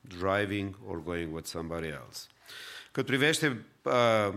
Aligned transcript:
driving 0.00 0.76
or 0.86 1.02
going 1.02 1.34
with 1.34 1.46
somebody 1.46 1.86
else. 1.86 2.26
Cât 2.92 3.06
privește 3.06 3.64
uh, 3.82 4.34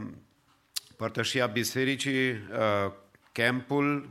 părtășia 0.95 1.45
bisericii, 1.45 2.29
uh, 2.29 2.91
campul 3.31 4.09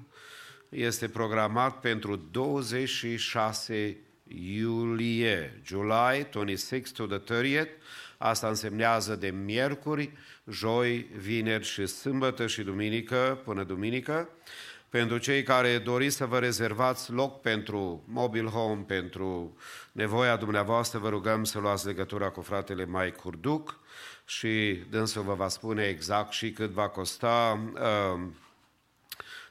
este 0.68 1.08
programat 1.08 1.80
pentru 1.80 2.16
26 2.16 3.96
iulie, 4.28 5.60
July 5.64 6.26
26 6.30 6.92
to 6.92 7.06
the 7.06 7.18
30th. 7.18 7.70
Asta 8.18 8.48
însemnează 8.48 9.16
de 9.16 9.30
miercuri, 9.30 10.12
joi, 10.50 11.06
vineri 11.16 11.64
și 11.64 11.86
sâmbătă 11.86 12.46
și 12.46 12.62
duminică 12.62 13.40
până 13.44 13.64
duminică. 13.64 14.28
Pentru 14.88 15.18
cei 15.18 15.42
care 15.42 15.78
doriți 15.78 16.16
să 16.16 16.26
vă 16.26 16.38
rezervați 16.38 17.12
loc 17.12 17.40
pentru 17.40 18.04
mobile 18.06 18.48
home, 18.48 18.82
pentru 18.86 19.56
nevoia 19.92 20.36
dumneavoastră, 20.36 20.98
vă 20.98 21.08
rugăm 21.08 21.44
să 21.44 21.58
luați 21.58 21.86
legătura 21.86 22.28
cu 22.28 22.40
fratele 22.40 22.84
Mai 22.84 23.12
Curduc 23.12 23.78
și 24.24 24.84
dânsul 24.90 25.22
vă 25.22 25.34
va 25.34 25.48
spune 25.48 25.84
exact 25.84 26.32
și 26.32 26.52
cât 26.52 26.70
va 26.70 26.88
costa 26.88 27.60
uh, 27.74 28.26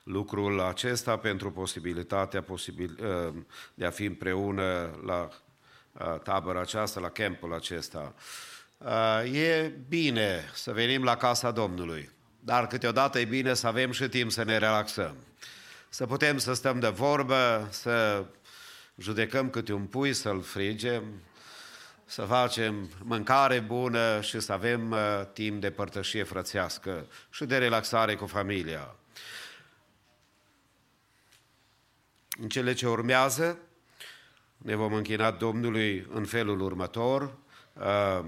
lucrul 0.03 0.61
acesta 0.61 1.17
pentru 1.17 1.51
posibilitatea 1.51 2.41
posibil, 2.41 2.97
uh, 3.01 3.33
de 3.73 3.85
a 3.85 3.89
fi 3.89 4.03
împreună 4.03 4.99
la 5.05 5.29
uh, 5.91 6.19
tabăra 6.23 6.59
aceasta, 6.59 6.99
la 6.99 7.09
campul 7.09 7.53
acesta. 7.53 8.13
Uh, 8.77 9.33
e 9.33 9.73
bine 9.89 10.49
să 10.53 10.71
venim 10.71 11.03
la 11.03 11.17
casa 11.17 11.51
Domnului, 11.51 12.11
dar 12.39 12.67
câteodată 12.67 13.19
e 13.19 13.25
bine 13.25 13.53
să 13.53 13.67
avem 13.67 13.91
și 13.91 14.07
timp 14.07 14.31
să 14.31 14.43
ne 14.43 14.57
relaxăm. 14.57 15.15
Să 15.95 16.05
putem 16.05 16.37
să 16.37 16.53
stăm 16.53 16.79
de 16.79 16.87
vorbă, 16.87 17.67
să 17.71 18.25
judecăm 18.97 19.49
câte 19.49 19.73
un 19.73 19.85
pui, 19.85 20.13
să-l 20.13 20.41
frigem, 20.41 21.03
să 22.05 22.21
facem 22.21 22.89
mâncare 23.03 23.59
bună 23.59 24.21
și 24.21 24.39
să 24.39 24.51
avem 24.51 24.91
uh, 24.91 24.99
timp 25.33 25.61
de 25.61 25.71
părtășie 25.71 26.23
frățească 26.23 27.07
și 27.29 27.45
de 27.45 27.57
relaxare 27.57 28.15
cu 28.15 28.25
familia. 28.25 28.95
În 32.41 32.49
cele 32.49 32.73
ce 32.73 32.87
urmează, 32.87 33.57
ne 34.57 34.75
vom 34.75 34.93
închina 34.93 35.31
Domnului 35.31 36.07
în 36.13 36.25
felul 36.25 36.61
următor. 36.61 37.37
Uh, 37.73 38.25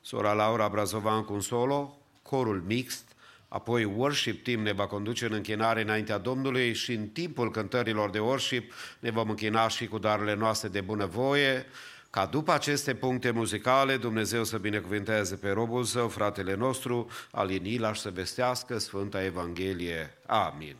sora 0.00 0.32
Laura 0.32 0.68
Brazovan 0.68 1.24
cu 1.24 1.32
un 1.32 1.40
solo, 1.40 1.98
corul 2.22 2.60
mixt, 2.60 3.13
apoi 3.54 3.84
worship 3.84 4.44
team 4.44 4.60
ne 4.60 4.72
va 4.72 4.86
conduce 4.86 5.26
în 5.26 5.32
închinare 5.32 5.82
înaintea 5.82 6.18
Domnului 6.18 6.72
și 6.72 6.92
în 6.92 7.08
timpul 7.08 7.50
cântărilor 7.50 8.10
de 8.10 8.18
worship 8.18 8.72
ne 8.98 9.10
vom 9.10 9.28
închina 9.28 9.68
și 9.68 9.86
cu 9.86 9.98
darurile 9.98 10.34
noastre 10.34 10.68
de 10.68 10.80
bunăvoie, 10.80 11.66
ca 12.10 12.26
după 12.26 12.52
aceste 12.52 12.94
puncte 12.94 13.30
muzicale 13.30 13.96
Dumnezeu 13.96 14.44
să 14.44 14.58
binecuvinteze 14.58 15.34
pe 15.34 15.50
robul 15.50 15.84
său, 15.84 16.08
fratele 16.08 16.54
nostru, 16.54 17.10
Alinila 17.30 17.92
și 17.92 18.00
să 18.00 18.10
vestească 18.10 18.78
Sfânta 18.78 19.24
Evanghelie. 19.24 20.14
Amin. 20.26 20.76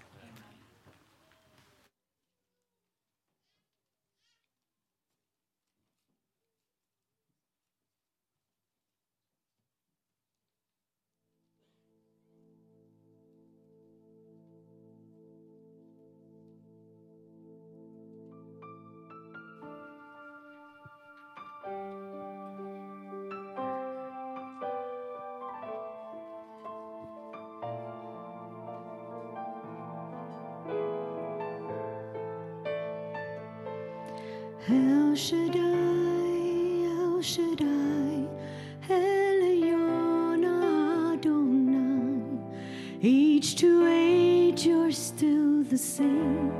El 34.66 35.14
Shaddai, 35.14 35.60
El 36.86 37.20
Shaddai, 37.20 38.26
Elyon 38.88 40.42
Adonai. 41.12 42.38
Age 43.03 43.56
to 43.56 43.86
age, 43.86 44.64
you're 44.64 44.91
still 44.91 45.62
the 45.64 45.76
same 45.76 46.50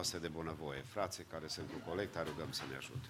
noastre 0.00 0.18
de 0.18 0.28
bunăvoie. 0.28 0.82
Frații 0.94 1.24
care 1.24 1.46
sunt 1.46 1.66
cu 1.72 1.90
colecta, 1.90 2.22
rugăm 2.22 2.52
să 2.52 2.62
ne 2.70 2.76
ajute. 2.76 3.08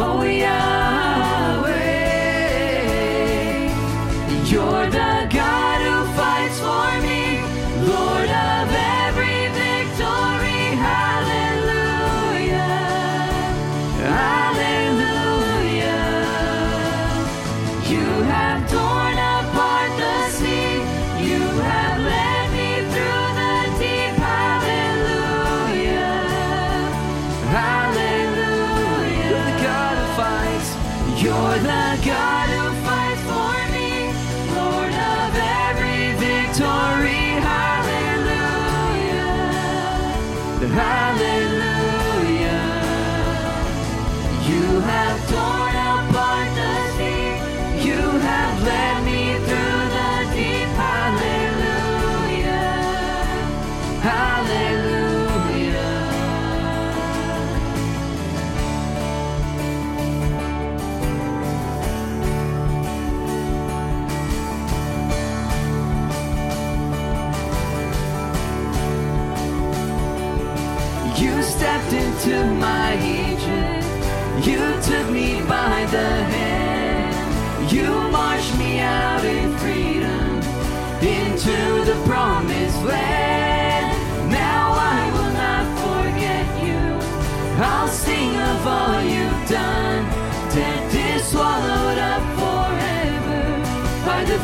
Oh, 0.00 0.22
moja. 0.22 0.77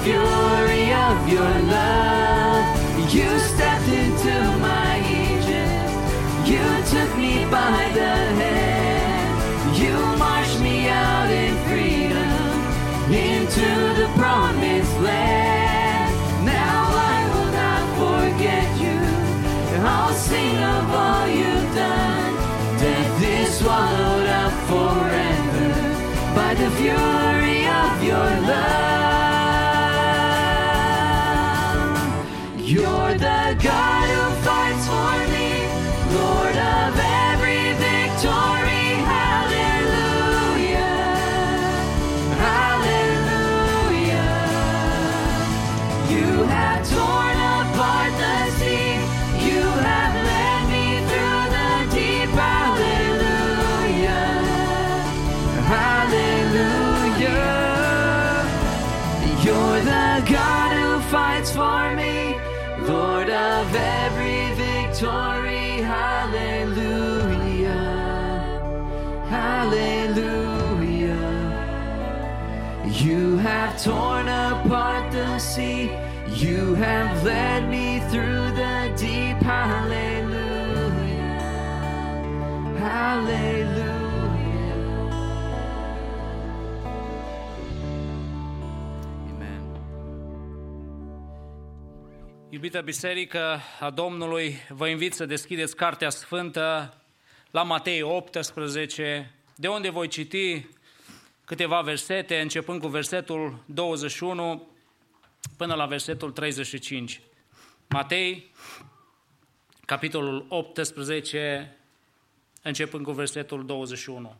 Fury 0.04 0.73
have 73.64 73.82
torn 73.82 74.28
apart 74.28 75.10
the 75.10 75.38
sea. 75.38 75.90
You 76.36 76.74
have 76.74 77.24
led 77.24 77.68
me 77.68 78.00
through 78.10 78.50
the 78.60 78.92
deep. 78.96 79.42
Hallelujah. 79.42 80.34
Hallelujah. 82.78 83.94
Amen. 89.30 89.62
Iubită 92.50 92.80
Biserică 92.80 93.60
a 93.80 93.90
Domnului, 93.90 94.56
vă 94.68 94.88
invit 94.88 95.14
să 95.14 95.26
deschideți 95.26 95.76
Cartea 95.76 96.10
Sfântă 96.10 96.94
la 97.50 97.62
Matei 97.62 98.02
18, 98.02 99.34
de 99.56 99.68
unde 99.68 99.90
voi 99.90 100.08
citi 100.08 100.66
câteva 101.44 101.80
versete, 101.80 102.40
începând 102.40 102.80
cu 102.80 102.88
versetul 102.88 103.62
21 103.66 104.68
până 105.56 105.74
la 105.74 105.86
versetul 105.86 106.30
35. 106.30 107.20
Matei, 107.88 108.50
capitolul 109.86 110.46
18, 110.48 111.76
începând 112.62 113.04
cu 113.04 113.12
versetul 113.12 113.66
21. 113.66 114.36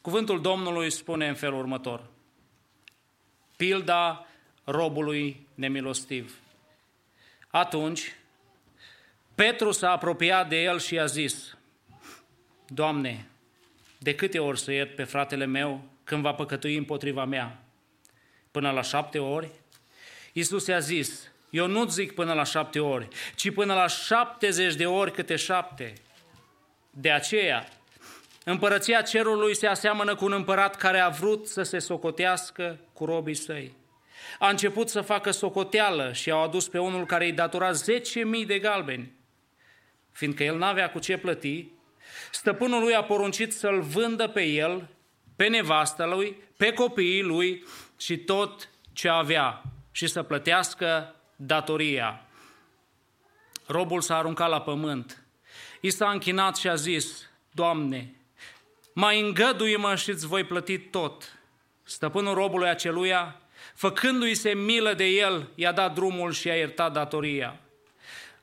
Cuvântul 0.00 0.40
Domnului 0.40 0.90
spune 0.90 1.28
în 1.28 1.34
felul 1.34 1.58
următor. 1.58 2.06
Pilda 3.56 4.26
robului 4.64 5.46
nemilostiv. 5.54 6.38
Atunci, 7.48 8.14
Petru 9.34 9.70
s-a 9.70 9.90
apropiat 9.90 10.48
de 10.48 10.62
el 10.62 10.78
și 10.78 10.98
a 10.98 11.04
zis, 11.04 11.56
Doamne, 12.66 13.30
de 14.02 14.14
câte 14.14 14.38
ori 14.38 14.58
să 14.58 14.72
iert 14.72 14.94
pe 14.94 15.04
fratele 15.04 15.44
meu 15.44 15.84
când 16.04 16.22
va 16.22 16.32
păcătui 16.32 16.76
împotriva 16.76 17.24
mea? 17.24 17.62
Până 18.50 18.70
la 18.70 18.82
șapte 18.82 19.18
ori? 19.18 19.50
Iisus 20.32 20.66
i-a 20.66 20.78
zis, 20.78 21.30
eu 21.50 21.66
nu 21.66 21.88
zic 21.88 22.12
până 22.12 22.32
la 22.32 22.44
șapte 22.44 22.80
ori, 22.80 23.08
ci 23.34 23.52
până 23.52 23.74
la 23.74 23.86
șaptezeci 23.86 24.74
de 24.74 24.86
ori 24.86 25.12
câte 25.12 25.36
șapte. 25.36 25.92
De 26.90 27.10
aceea, 27.10 27.68
împărăția 28.44 29.02
cerului 29.02 29.56
se 29.56 29.66
aseamănă 29.66 30.14
cu 30.14 30.24
un 30.24 30.32
împărat 30.32 30.76
care 30.76 30.98
a 30.98 31.08
vrut 31.08 31.46
să 31.46 31.62
se 31.62 31.78
socotească 31.78 32.78
cu 32.92 33.04
robii 33.04 33.34
săi. 33.34 33.74
A 34.38 34.48
început 34.48 34.88
să 34.88 35.00
facă 35.00 35.30
socoteală 35.30 36.12
și 36.12 36.30
au 36.30 36.42
adus 36.42 36.68
pe 36.68 36.78
unul 36.78 37.06
care 37.06 37.24
îi 37.24 37.32
datora 37.32 37.70
10.000 37.70 38.46
de 38.46 38.58
galbeni. 38.58 39.12
Fiindcă 40.10 40.42
el 40.44 40.58
n-avea 40.58 40.90
cu 40.90 40.98
ce 40.98 41.16
plăti, 41.16 41.68
stăpânul 42.30 42.82
lui 42.82 42.94
a 42.94 43.02
poruncit 43.04 43.52
să-l 43.52 43.80
vândă 43.80 44.28
pe 44.28 44.42
el, 44.42 44.88
pe 45.36 45.46
nevastă 45.46 46.04
lui, 46.04 46.36
pe 46.56 46.72
copiii 46.72 47.22
lui 47.22 47.64
și 47.98 48.16
tot 48.16 48.68
ce 48.92 49.08
avea 49.08 49.62
și 49.90 50.06
să 50.06 50.22
plătească 50.22 51.14
datoria. 51.36 52.24
Robul 53.66 54.00
s-a 54.00 54.16
aruncat 54.16 54.48
la 54.48 54.60
pământ. 54.60 55.22
I 55.80 55.90
s-a 55.90 56.10
închinat 56.10 56.56
și 56.56 56.68
a 56.68 56.74
zis, 56.74 57.30
Doamne, 57.50 58.14
mai 58.92 59.20
îngăduie-mă 59.20 59.94
și 59.94 60.10
îți 60.10 60.26
voi 60.26 60.44
plăti 60.44 60.78
tot. 60.78 61.38
Stăpânul 61.82 62.34
robului 62.34 62.68
aceluia, 62.68 63.40
făcându-i 63.74 64.34
se 64.34 64.54
milă 64.54 64.94
de 64.94 65.04
el, 65.04 65.48
i-a 65.54 65.72
dat 65.72 65.94
drumul 65.94 66.32
și 66.32 66.50
a 66.50 66.56
iertat 66.56 66.92
datoria. 66.92 67.60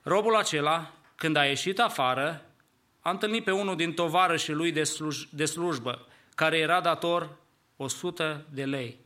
Robul 0.02 0.36
acela, 0.36 0.92
când 1.16 1.36
a 1.36 1.46
ieșit 1.46 1.80
afară, 1.80 2.46
a 3.08 3.10
întâlnit 3.10 3.43
pe 3.43 3.52
unul 3.52 3.76
din 3.76 3.93
tovarășii 3.93 4.54
lui 4.54 4.72
de, 4.72 4.82
sluj- 4.82 5.30
de 5.30 5.46
slujbă, 5.46 6.08
care 6.36 6.58
era 6.58 6.82
dator 6.82 7.30
100 7.76 8.46
de 8.50 8.63
lei. 8.63 9.00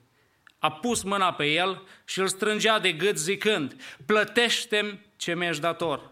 A 0.59 0.71
pus 0.71 1.03
mâna 1.03 1.33
pe 1.33 1.45
el 1.45 1.81
și 2.05 2.19
îl 2.19 2.27
strângea 2.27 2.79
de 2.79 2.91
gât 2.91 3.17
zicând, 3.17 3.75
plătește-mi 4.05 4.99
ce 5.15 5.35
mi-ești 5.35 5.61
dator. 5.61 6.11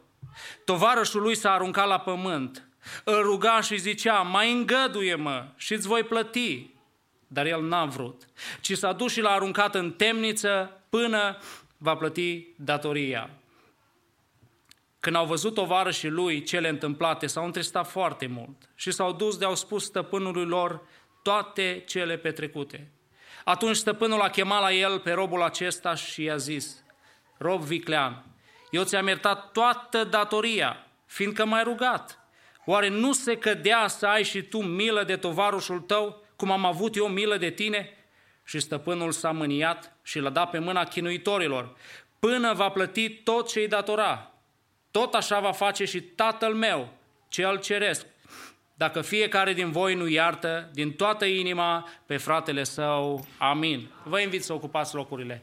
Tovarășul 0.65 1.21
lui 1.21 1.35
s-a 1.35 1.51
aruncat 1.51 1.87
la 1.87 1.99
pământ, 1.99 2.67
îl 3.03 3.21
ruga 3.21 3.61
și 3.61 3.77
zicea, 3.77 4.21
mai 4.21 4.51
îngăduie-mă 4.51 5.47
și 5.55 5.73
îți 5.73 5.87
voi 5.87 6.03
plăti. 6.03 6.69
Dar 7.27 7.45
el 7.45 7.67
n-a 7.67 7.85
vrut, 7.85 8.21
ci 8.61 8.77
s-a 8.77 8.93
dus 8.93 9.11
și 9.11 9.21
l-a 9.21 9.31
aruncat 9.31 9.75
în 9.75 9.91
temniță 9.91 10.81
până 10.89 11.37
va 11.77 11.95
plăti 11.95 12.47
datoria. 12.55 13.29
Când 14.99 15.15
au 15.15 15.25
văzut 15.25 15.53
tovarășii 15.53 16.09
lui 16.09 16.43
cele 16.43 16.69
întâmplate, 16.69 17.27
s-au 17.27 17.45
întristat 17.45 17.87
foarte 17.87 18.27
mult 18.27 18.69
și 18.75 18.91
s-au 18.91 19.11
dus 19.11 19.37
de 19.37 19.45
au 19.45 19.55
spus 19.55 19.83
stăpânului 19.83 20.45
lor 20.45 20.81
toate 21.23 21.83
cele 21.87 22.17
petrecute. 22.17 22.91
Atunci 23.43 23.75
stăpânul 23.75 24.21
a 24.21 24.29
chemat 24.29 24.61
la 24.61 24.73
el 24.73 24.99
pe 24.99 25.11
robul 25.11 25.41
acesta 25.41 25.95
și 25.95 26.23
i-a 26.23 26.37
zis, 26.37 26.83
rob 27.37 27.61
viclean, 27.61 28.25
eu 28.71 28.83
ți-am 28.83 29.07
iertat 29.07 29.51
toată 29.51 30.03
datoria, 30.03 30.87
fiindcă 31.05 31.45
m-ai 31.45 31.63
rugat. 31.63 32.19
Oare 32.65 32.87
nu 32.87 33.13
se 33.13 33.37
cădea 33.37 33.87
să 33.87 34.05
ai 34.05 34.23
și 34.23 34.41
tu 34.41 34.61
milă 34.61 35.03
de 35.03 35.15
tovarușul 35.15 35.79
tău, 35.79 36.23
cum 36.35 36.51
am 36.51 36.65
avut 36.65 36.95
eu 36.95 37.07
milă 37.07 37.37
de 37.37 37.49
tine? 37.49 37.89
Și 38.43 38.59
stăpânul 38.59 39.11
s-a 39.11 39.31
mâniat 39.31 39.95
și 40.03 40.19
l-a 40.19 40.29
dat 40.29 40.49
pe 40.49 40.59
mâna 40.59 40.83
chinuitorilor, 40.83 41.75
până 42.19 42.53
va 42.53 42.69
plăti 42.69 43.09
tot 43.09 43.47
ce 43.47 43.59
îi 43.59 43.67
datora. 43.67 44.31
Tot 44.91 45.13
așa 45.13 45.39
va 45.39 45.51
face 45.51 45.85
și 45.85 46.01
tatăl 46.01 46.53
meu, 46.53 46.93
cel 47.27 47.59
ceresc, 47.59 48.05
dacă 48.73 49.01
fiecare 49.01 49.53
din 49.53 49.71
voi 49.71 49.95
nu 49.95 50.07
iartă 50.07 50.69
din 50.73 50.91
toată 50.91 51.25
inima 51.25 51.89
pe 52.05 52.17
fratele 52.17 52.63
său. 52.63 53.27
Amin. 53.37 53.91
Vă 54.03 54.19
invit 54.19 54.43
să 54.43 54.53
ocupați 54.53 54.95
locurile. 54.95 55.41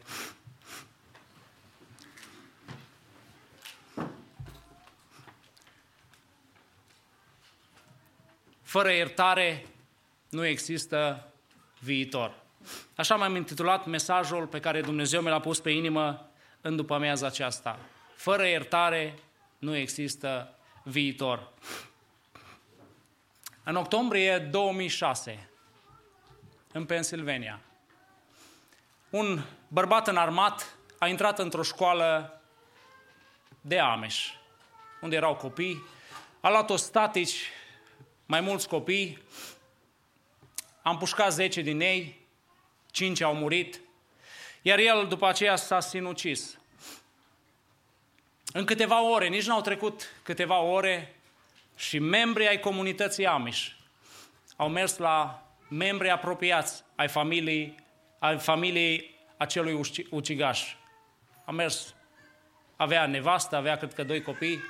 Fără 8.62 8.92
iertare 8.92 9.66
nu 10.28 10.46
există 10.46 11.28
viitor. 11.78 12.34
Așa 12.94 13.14
m-am 13.14 13.36
intitulat 13.36 13.86
mesajul 13.86 14.46
pe 14.46 14.60
care 14.60 14.80
Dumnezeu 14.80 15.20
mi 15.20 15.28
l-a 15.28 15.40
pus 15.40 15.60
pe 15.60 15.70
inimă 15.70 16.30
în 16.60 16.76
după 16.76 16.94
amiaza 16.94 17.26
aceasta. 17.26 17.78
Fără 18.14 18.46
iertare 18.46 19.14
nu 19.58 19.76
există 19.76 20.58
viitor. 20.82 21.52
În 23.64 23.76
octombrie 23.76 24.38
2006, 24.38 25.48
în 26.72 26.84
Pennsylvania, 26.84 27.60
un 29.10 29.42
bărbat 29.68 30.08
înarmat 30.08 30.76
a 30.98 31.06
intrat 31.06 31.38
într-o 31.38 31.62
școală 31.62 32.40
de 33.60 33.78
Amish, 33.78 34.28
unde 35.00 35.16
erau 35.16 35.34
copii, 35.34 35.82
a 36.40 36.50
luat 36.50 36.70
o 36.70 36.76
statici, 36.76 37.50
mai 38.26 38.40
mulți 38.40 38.68
copii, 38.68 39.22
am 40.82 40.98
pușcat 40.98 41.32
10 41.32 41.60
din 41.60 41.80
ei, 41.80 42.26
5 42.90 43.20
au 43.20 43.34
murit, 43.34 43.80
iar 44.62 44.78
el 44.78 45.06
după 45.08 45.26
aceea 45.26 45.56
s-a 45.56 45.80
sinucis. 45.80 46.58
În 48.56 48.64
câteva 48.64 49.02
ore, 49.02 49.28
nici 49.28 49.46
n-au 49.46 49.60
trecut 49.60 50.20
câteva 50.22 50.60
ore, 50.60 51.14
și 51.76 51.98
membrii 51.98 52.48
ai 52.48 52.60
comunității 52.60 53.26
Amish 53.26 53.68
au 54.56 54.68
mers 54.68 54.96
la 54.96 55.46
membri 55.68 56.10
apropiați 56.10 56.84
ai 56.94 57.08
familiei, 57.08 57.74
ai 58.18 58.38
familiei 58.38 59.14
acelui 59.36 59.80
ucigaș. 60.10 60.74
A 61.44 61.50
mers, 61.50 61.94
avea 62.76 63.06
nevastă, 63.06 63.56
avea 63.56 63.76
cât 63.76 63.92
că 63.92 64.02
doi 64.02 64.22
copii, 64.22 64.60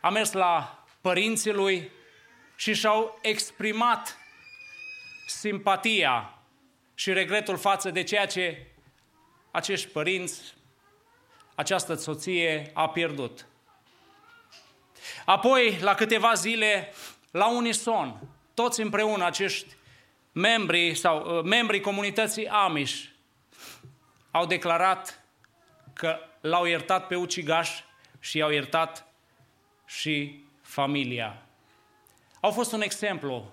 a 0.00 0.10
mers 0.10 0.32
la 0.32 0.84
părinții 1.00 1.52
lui 1.52 1.90
și 2.56 2.74
și-au 2.74 3.18
exprimat 3.22 4.16
simpatia 5.26 6.38
și 6.94 7.12
regretul 7.12 7.56
față 7.56 7.90
de 7.90 8.02
ceea 8.02 8.26
ce 8.26 8.66
acești 9.50 9.88
părinți, 9.88 10.55
această 11.56 11.94
soție 11.94 12.70
a 12.74 12.88
pierdut. 12.88 13.46
Apoi, 15.24 15.78
la 15.80 15.94
câteva 15.94 16.32
zile, 16.32 16.92
la 17.30 17.50
unison, 17.50 18.20
toți 18.54 18.80
împreună, 18.80 19.24
acești 19.24 19.76
membri 20.32 20.94
sau 20.94 21.36
uh, 21.36 21.44
membrii 21.44 21.80
comunității 21.80 22.48
Amish 22.48 23.04
au 24.30 24.46
declarat 24.46 25.24
că 25.92 26.18
l-au 26.40 26.64
iertat 26.64 27.06
pe 27.06 27.14
ucigaș 27.14 27.70
și 28.20 28.36
i-au 28.36 28.50
iertat 28.50 29.06
și 29.86 30.44
familia. 30.62 31.42
Au 32.40 32.50
fost 32.50 32.72
un 32.72 32.80
exemplu 32.80 33.52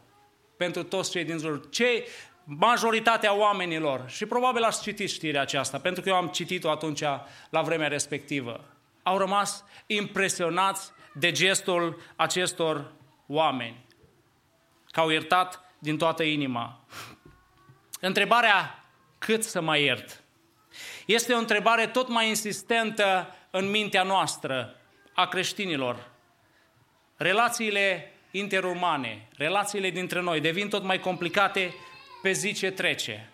pentru 0.57 0.83
toți 0.83 1.11
cei 1.11 1.23
din 1.23 1.37
jur. 1.37 1.69
Cei, 1.69 2.03
majoritatea 2.43 3.33
oamenilor, 3.33 4.09
și 4.09 4.25
probabil 4.25 4.63
ați 4.63 4.81
citit 4.81 5.09
știrea 5.09 5.41
aceasta, 5.41 5.79
pentru 5.79 6.01
că 6.01 6.09
eu 6.09 6.15
am 6.15 6.27
citit-o 6.27 6.69
atunci 6.69 7.01
la 7.49 7.61
vremea 7.61 7.87
respectivă, 7.87 8.63
au 9.03 9.17
rămas 9.17 9.63
impresionați 9.85 10.91
de 11.13 11.31
gestul 11.31 12.01
acestor 12.15 12.91
oameni, 13.27 13.85
că 14.91 14.99
au 14.99 15.09
iertat 15.09 15.75
din 15.79 15.97
toată 15.97 16.23
inima. 16.23 16.85
Întrebarea 17.99 18.85
cât 19.17 19.43
să 19.43 19.61
mai 19.61 19.83
iert 19.83 20.23
este 21.05 21.33
o 21.33 21.37
întrebare 21.37 21.87
tot 21.87 22.07
mai 22.07 22.27
insistentă 22.27 23.35
în 23.49 23.69
mintea 23.69 24.03
noastră 24.03 24.75
a 25.13 25.27
creștinilor. 25.27 26.11
Relațiile 27.17 28.11
interumane, 28.31 29.27
relațiile 29.37 29.89
dintre 29.89 30.21
noi 30.21 30.39
devin 30.39 30.69
tot 30.69 30.83
mai 30.83 30.99
complicate 30.99 31.73
pe 32.23 32.31
zi 32.31 32.53
ce 32.53 32.71
trece. 32.71 33.29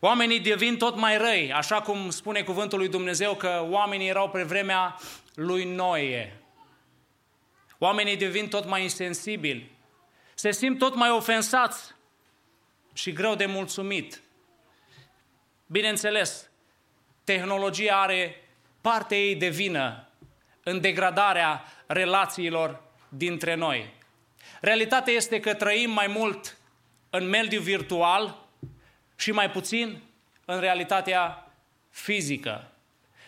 Oamenii 0.00 0.40
devin 0.40 0.76
tot 0.76 0.96
mai 0.96 1.18
răi, 1.18 1.52
așa 1.52 1.80
cum 1.82 2.10
spune 2.10 2.42
cuvântul 2.42 2.78
lui 2.78 2.88
Dumnezeu 2.88 3.34
că 3.34 3.66
oamenii 3.70 4.08
erau 4.08 4.30
pe 4.30 4.42
vremea 4.42 4.96
lui 5.34 5.64
Noe. 5.64 6.40
Oamenii 7.78 8.16
devin 8.16 8.48
tot 8.48 8.66
mai 8.66 8.82
insensibili, 8.82 9.70
se 10.34 10.50
simt 10.50 10.78
tot 10.78 10.94
mai 10.94 11.10
ofensați 11.10 11.94
și 12.92 13.12
greu 13.12 13.34
de 13.34 13.46
mulțumit. 13.46 14.22
Bineînțeles, 15.66 16.50
tehnologia 17.24 18.00
are 18.00 18.48
parte 18.80 19.16
ei 19.16 19.34
de 19.34 19.48
vină 19.48 20.08
în 20.62 20.80
degradarea 20.80 21.64
relațiilor 21.86 22.82
dintre 23.08 23.54
noi. 23.54 23.94
Realitatea 24.60 25.12
este 25.12 25.40
că 25.40 25.54
trăim 25.54 25.90
mai 25.90 26.06
mult 26.06 26.58
în 27.16 27.28
mediul 27.28 27.62
virtual 27.62 28.36
și 29.16 29.30
mai 29.30 29.50
puțin 29.50 30.02
în 30.44 30.60
realitatea 30.60 31.50
fizică. 31.90 32.70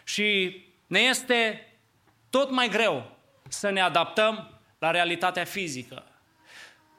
Și 0.05 0.61
ne 0.87 0.99
este 0.99 1.68
tot 2.31 2.51
mai 2.51 2.68
greu 2.68 3.16
să 3.49 3.70
ne 3.70 3.81
adaptăm 3.81 4.61
la 4.79 4.90
realitatea 4.90 5.44
fizică. 5.44 6.05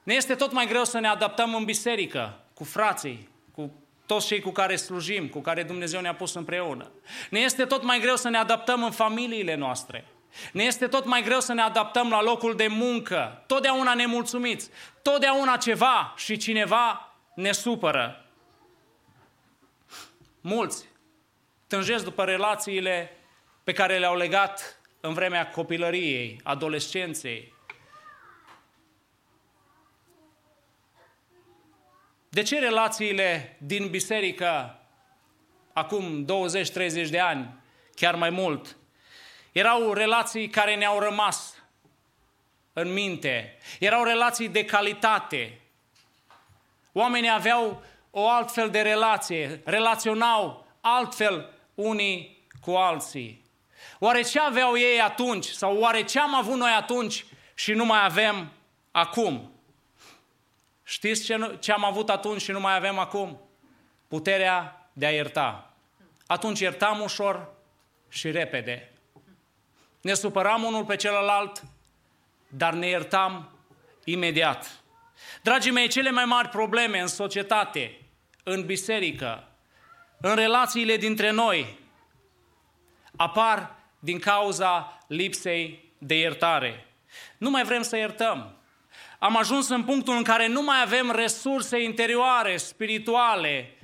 Ne 0.02 0.14
este 0.14 0.34
tot 0.34 0.52
mai 0.52 0.66
greu 0.66 0.84
să 0.84 0.98
ne 0.98 1.08
adaptăm 1.08 1.54
în 1.54 1.64
biserică, 1.64 2.40
cu 2.54 2.64
frații, 2.64 3.28
cu 3.54 3.72
toți 4.06 4.26
cei 4.26 4.40
cu 4.40 4.50
care 4.50 4.76
slujim, 4.76 5.28
cu 5.28 5.40
care 5.40 5.62
Dumnezeu 5.62 6.00
ne-a 6.00 6.14
pus 6.14 6.34
împreună. 6.34 6.90
Ne 7.30 7.38
este 7.38 7.64
tot 7.64 7.82
mai 7.82 8.00
greu 8.00 8.16
să 8.16 8.28
ne 8.28 8.38
adaptăm 8.38 8.82
în 8.82 8.90
familiile 8.90 9.54
noastre. 9.54 10.04
Ne 10.52 10.62
este 10.62 10.86
tot 10.86 11.04
mai 11.04 11.22
greu 11.22 11.40
să 11.40 11.52
ne 11.52 11.62
adaptăm 11.62 12.10
la 12.10 12.22
locul 12.22 12.54
de 12.54 12.66
muncă. 12.66 13.44
Totdeauna 13.46 13.94
nemulțumiți. 13.94 14.70
Totdeauna 15.02 15.56
ceva 15.56 16.14
și 16.16 16.36
cineva 16.36 17.14
ne 17.34 17.52
supără. 17.52 18.24
Mulți 20.40 20.88
tânjesc 21.66 22.04
după 22.04 22.24
relațiile 22.24 23.16
pe 23.64 23.72
care 23.72 23.98
le-au 23.98 24.16
legat 24.16 24.80
în 25.00 25.12
vremea 25.12 25.48
copilăriei, 25.48 26.40
adolescenței. 26.42 27.54
De 32.28 32.42
ce 32.42 32.58
relațiile 32.58 33.56
din 33.60 33.88
biserică 33.88 34.80
acum 35.72 36.24
20-30 36.24 37.08
de 37.10 37.18
ani, 37.18 37.54
chiar 37.94 38.14
mai 38.14 38.30
mult, 38.30 38.77
erau 39.52 39.92
relații 39.92 40.48
care 40.48 40.74
ne-au 40.74 40.98
rămas 40.98 41.54
în 42.72 42.92
minte, 42.92 43.58
erau 43.78 44.04
relații 44.04 44.48
de 44.48 44.64
calitate. 44.64 45.60
Oamenii 46.92 47.30
aveau 47.30 47.82
o 48.10 48.28
altfel 48.28 48.70
de 48.70 48.80
relație, 48.80 49.60
relaționau 49.64 50.66
altfel 50.80 51.52
unii 51.74 52.46
cu 52.60 52.70
alții. 52.70 53.44
Oare 53.98 54.22
ce 54.22 54.40
aveau 54.40 54.76
ei 54.76 55.00
atunci 55.00 55.46
sau 55.46 55.76
oare 55.78 56.02
ce 56.02 56.20
am 56.20 56.34
avut 56.34 56.56
noi 56.56 56.70
atunci 56.70 57.24
și 57.54 57.72
nu 57.72 57.84
mai 57.84 58.04
avem 58.04 58.52
acum? 58.90 59.52
Știți 60.84 61.24
ce, 61.24 61.56
ce 61.60 61.72
am 61.72 61.84
avut 61.84 62.10
atunci 62.10 62.42
și 62.42 62.50
nu 62.50 62.60
mai 62.60 62.74
avem 62.74 62.98
acum? 62.98 63.40
Puterea 64.08 64.88
de 64.92 65.06
a 65.06 65.10
ierta. 65.10 65.72
Atunci 66.26 66.60
iertam 66.60 67.00
ușor 67.00 67.48
și 68.08 68.30
repede. 68.30 68.92
Ne 70.00 70.14
supăram 70.14 70.62
unul 70.62 70.84
pe 70.84 70.96
celălalt, 70.96 71.62
dar 72.48 72.74
ne 72.74 72.86
iertam 72.86 73.58
imediat. 74.04 74.80
Dragii 75.42 75.70
mei, 75.70 75.88
cele 75.88 76.10
mai 76.10 76.24
mari 76.24 76.48
probleme 76.48 77.00
în 77.00 77.06
societate, 77.06 78.00
în 78.42 78.66
biserică, 78.66 79.48
în 80.20 80.34
relațiile 80.34 80.96
dintre 80.96 81.30
noi, 81.30 81.78
apar 83.16 83.76
din 83.98 84.18
cauza 84.18 84.98
lipsei 85.06 85.92
de 85.98 86.18
iertare. 86.18 86.86
Nu 87.38 87.50
mai 87.50 87.64
vrem 87.64 87.82
să 87.82 87.96
iertăm. 87.96 88.52
Am 89.18 89.36
ajuns 89.36 89.68
în 89.68 89.84
punctul 89.84 90.16
în 90.16 90.22
care 90.22 90.46
nu 90.46 90.62
mai 90.62 90.82
avem 90.82 91.10
resurse 91.10 91.82
interioare, 91.82 92.56
spirituale, 92.56 93.74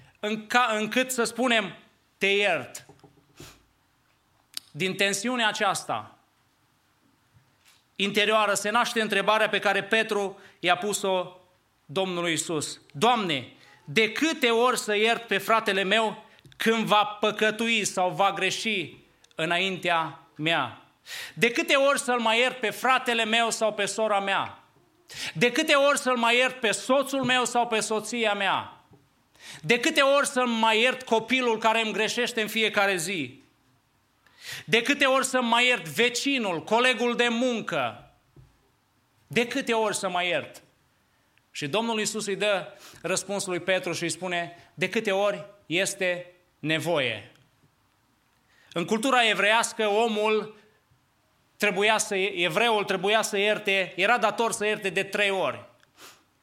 încât 0.78 1.10
să 1.10 1.24
spunem, 1.24 1.76
te 2.18 2.26
iert. 2.26 2.86
Din 4.76 4.94
tensiunea 4.94 5.48
aceasta 5.48 6.18
interioară 7.96 8.54
se 8.54 8.70
naște 8.70 9.00
întrebarea 9.00 9.48
pe 9.48 9.58
care 9.58 9.82
Petru 9.82 10.40
i-a 10.58 10.76
pus-o 10.76 11.40
Domnului 11.86 12.32
Isus. 12.32 12.80
Doamne, 12.92 13.52
de 13.84 14.12
câte 14.12 14.50
ori 14.50 14.78
să 14.78 14.96
iert 14.96 15.26
pe 15.26 15.38
fratele 15.38 15.82
meu 15.82 16.24
când 16.56 16.86
va 16.86 17.04
păcătui 17.04 17.84
sau 17.84 18.10
va 18.10 18.32
greși 18.32 18.96
înaintea 19.34 20.20
mea? 20.36 20.82
De 21.34 21.50
câte 21.50 21.74
ori 21.74 22.00
să-l 22.00 22.20
mai 22.20 22.38
iert 22.38 22.60
pe 22.60 22.70
fratele 22.70 23.24
meu 23.24 23.50
sau 23.50 23.72
pe 23.72 23.84
sora 23.84 24.20
mea? 24.20 24.58
De 25.34 25.52
câte 25.52 25.74
ori 25.74 25.98
să-l 25.98 26.16
mai 26.16 26.36
iert 26.36 26.60
pe 26.60 26.70
soțul 26.70 27.24
meu 27.24 27.44
sau 27.44 27.66
pe 27.66 27.80
soția 27.80 28.34
mea? 28.34 28.72
De 29.62 29.80
câte 29.80 30.00
ori 30.00 30.26
să 30.26 30.44
mai 30.46 30.80
iert 30.80 31.02
copilul 31.02 31.58
care 31.58 31.82
îmi 31.84 31.92
greșește 31.92 32.40
în 32.40 32.48
fiecare 32.48 32.96
zi? 32.96 33.43
De 34.64 34.82
câte 34.82 35.04
ori 35.04 35.24
să 35.24 35.40
mai 35.40 35.66
iert 35.66 35.88
vecinul, 35.88 36.64
colegul 36.64 37.16
de 37.16 37.28
muncă? 37.28 38.12
De 39.26 39.46
câte 39.46 39.72
ori 39.72 39.96
să 39.96 40.08
mai 40.08 40.28
iert? 40.28 40.62
Și 41.50 41.66
Domnul 41.66 41.98
Iisus 41.98 42.26
îi 42.26 42.36
dă 42.36 42.78
răspunsul 43.02 43.50
lui 43.50 43.60
Petru 43.60 43.92
și 43.92 44.02
îi 44.02 44.10
spune, 44.10 44.56
de 44.74 44.88
câte 44.88 45.12
ori 45.12 45.46
este 45.66 46.32
nevoie. 46.58 47.32
În 48.72 48.84
cultura 48.84 49.28
evreiască, 49.28 49.86
omul 49.86 50.56
trebuia 51.56 51.98
să, 51.98 52.16
evreul 52.16 52.84
trebuia 52.84 53.22
să 53.22 53.38
ierte, 53.38 53.92
era 53.96 54.18
dator 54.18 54.52
să 54.52 54.66
ierte 54.66 54.88
de 54.88 55.02
trei 55.02 55.30
ori. 55.30 55.64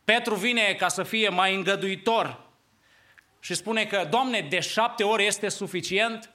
Petru 0.04 0.36
vine 0.36 0.74
ca 0.74 0.88
să 0.88 1.04
fie 1.04 1.30
mai 1.30 1.56
îngăduitor 1.56 2.50
și 3.40 3.54
spune 3.54 3.86
că, 3.86 4.08
Doamne, 4.10 4.48
de 4.50 4.60
șapte 4.60 5.04
ori 5.04 5.26
este 5.26 5.50
suficient? 5.50 6.30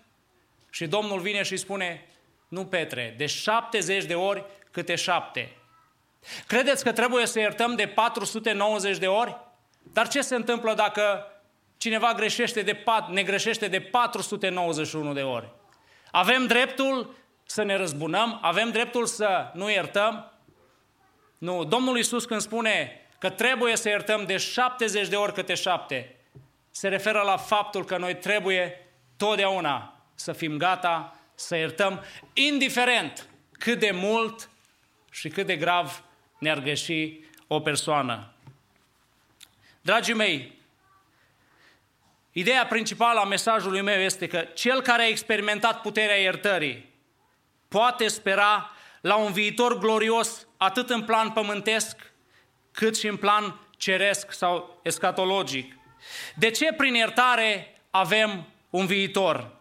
Și 0.76 0.86
Domnul 0.86 1.20
vine 1.20 1.42
și 1.42 1.56
spune, 1.56 2.06
nu 2.48 2.66
Petre, 2.66 3.14
de 3.16 3.26
70 3.26 4.04
de 4.04 4.14
ori 4.14 4.44
câte 4.70 4.94
șapte. 4.94 5.56
Credeți 6.46 6.84
că 6.84 6.92
trebuie 6.92 7.26
să 7.26 7.38
iertăm 7.38 7.74
de 7.74 7.86
490 7.86 8.98
de 8.98 9.06
ori? 9.06 9.36
Dar 9.82 10.08
ce 10.08 10.20
se 10.20 10.34
întâmplă 10.34 10.74
dacă 10.74 11.26
cineva 11.76 12.12
greșește 12.12 12.62
de, 12.62 12.84
ne 13.10 13.22
greșește 13.22 13.68
de 13.68 13.80
491 13.80 15.12
de 15.12 15.22
ori? 15.22 15.48
Avem 16.10 16.46
dreptul 16.46 17.14
să 17.46 17.62
ne 17.62 17.76
răzbunăm? 17.76 18.38
Avem 18.42 18.70
dreptul 18.70 19.06
să 19.06 19.50
nu 19.54 19.70
iertăm? 19.70 20.32
Nu, 21.38 21.64
Domnul 21.64 21.96
Iisus 21.96 22.24
când 22.24 22.40
spune 22.40 23.00
că 23.18 23.30
trebuie 23.30 23.76
să 23.76 23.88
iertăm 23.88 24.24
de 24.24 24.36
70 24.36 25.08
de 25.08 25.16
ori 25.16 25.32
câte 25.32 25.54
șapte, 25.54 26.16
se 26.70 26.88
referă 26.88 27.20
la 27.20 27.36
faptul 27.36 27.84
că 27.84 27.96
noi 27.96 28.16
trebuie 28.16 28.86
totdeauna 29.16 29.95
să 30.16 30.32
fim 30.32 30.56
gata 30.56 31.18
să 31.34 31.56
iertăm, 31.56 32.04
indiferent 32.32 33.28
cât 33.52 33.78
de 33.78 33.90
mult 33.90 34.48
și 35.10 35.28
cât 35.28 35.46
de 35.46 35.56
grav 35.56 36.04
ne-ar 36.38 36.58
greși 36.58 37.20
o 37.46 37.60
persoană. 37.60 38.32
Dragii 39.80 40.14
mei, 40.14 40.58
ideea 42.32 42.66
principală 42.66 43.20
a 43.20 43.24
mesajului 43.24 43.80
meu 43.80 44.00
este 44.00 44.26
că 44.26 44.38
cel 44.54 44.82
care 44.82 45.02
a 45.02 45.08
experimentat 45.08 45.80
puterea 45.80 46.16
iertării 46.16 46.92
poate 47.68 48.08
spera 48.08 48.70
la 49.00 49.16
un 49.16 49.32
viitor 49.32 49.78
glorios 49.78 50.46
atât 50.56 50.90
în 50.90 51.02
plan 51.02 51.30
pământesc 51.30 52.12
cât 52.72 52.98
și 52.98 53.06
în 53.06 53.16
plan 53.16 53.60
ceresc 53.76 54.32
sau 54.32 54.80
escatologic. 54.82 55.76
De 56.34 56.50
ce 56.50 56.72
prin 56.72 56.94
iertare 56.94 57.80
avem 57.90 58.46
un 58.70 58.86
viitor? 58.86 59.55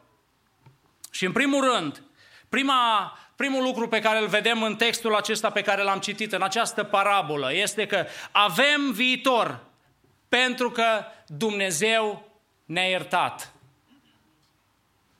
Și 1.16 1.26
în 1.26 1.32
primul 1.32 1.74
rând, 1.74 2.02
prima, 2.50 3.18
primul 3.36 3.64
lucru 3.64 3.88
pe 3.88 4.00
care 4.00 4.20
îl 4.20 4.28
vedem 4.28 4.64
în 4.64 4.76
textul 4.76 5.16
acesta 5.16 5.50
pe 5.50 5.62
care 5.62 5.84
l-am 5.84 6.00
citit, 6.00 6.34
în 6.34 6.42
această 6.42 6.84
parabolă, 6.84 7.54
este 7.54 7.88
că 7.88 8.06
avem 8.32 8.92
viitor 8.92 9.60
pentru 10.30 10.72
că 10.72 11.04
Dumnezeu 11.28 12.32
ne-a 12.66 12.88
iertat. 12.88 13.54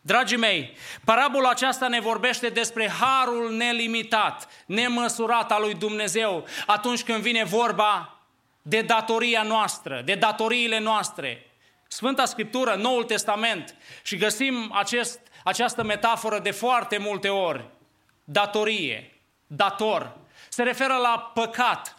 Dragii 0.02 0.38
mei, 0.38 0.78
parabola 1.04 1.50
aceasta 1.50 1.88
ne 1.88 2.00
vorbește 2.00 2.50
despre 2.50 2.90
harul 2.90 3.56
nelimitat, 3.56 4.48
nemăsurat 4.66 5.52
al 5.52 5.62
lui 5.62 5.74
Dumnezeu 5.74 6.46
atunci 6.66 7.04
când 7.04 7.22
vine 7.22 7.44
vorba 7.44 8.20
de 8.62 8.82
datoria 8.82 9.44
noastră, 9.44 10.02
de 10.06 10.16
datoriile 10.16 10.80
noastre. 10.80 11.50
Sfânta 11.88 12.26
Scriptură, 12.26 12.76
Noul 12.76 13.04
Testament 13.04 13.76
și 14.04 14.18
găsim 14.18 14.72
acest, 14.74 15.20
această 15.46 15.84
metaforă 15.84 16.40
de 16.40 16.52
foarte 16.52 16.98
multe 16.98 17.30
ori. 17.30 17.70
Datorie, 18.24 19.20
dator, 19.48 20.18
se 20.50 20.64
referă 20.64 20.96
la 20.96 21.32
păcat. 21.34 21.96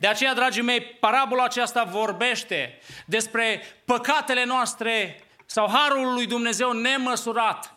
De 0.00 0.06
aceea, 0.06 0.34
dragii 0.34 0.62
mei, 0.62 0.82
parabola 0.82 1.44
aceasta 1.44 1.84
vorbește 1.84 2.78
despre 3.06 3.62
păcatele 3.84 4.44
noastre 4.44 5.20
sau 5.46 5.68
harul 5.70 6.12
lui 6.12 6.26
Dumnezeu 6.26 6.72
nemăsurat, 6.72 7.74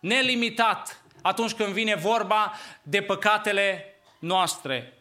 nelimitat, 0.00 1.02
atunci 1.22 1.52
când 1.52 1.72
vine 1.72 1.94
vorba 1.94 2.52
de 2.82 3.02
păcatele 3.02 3.94
noastre. 4.18 4.98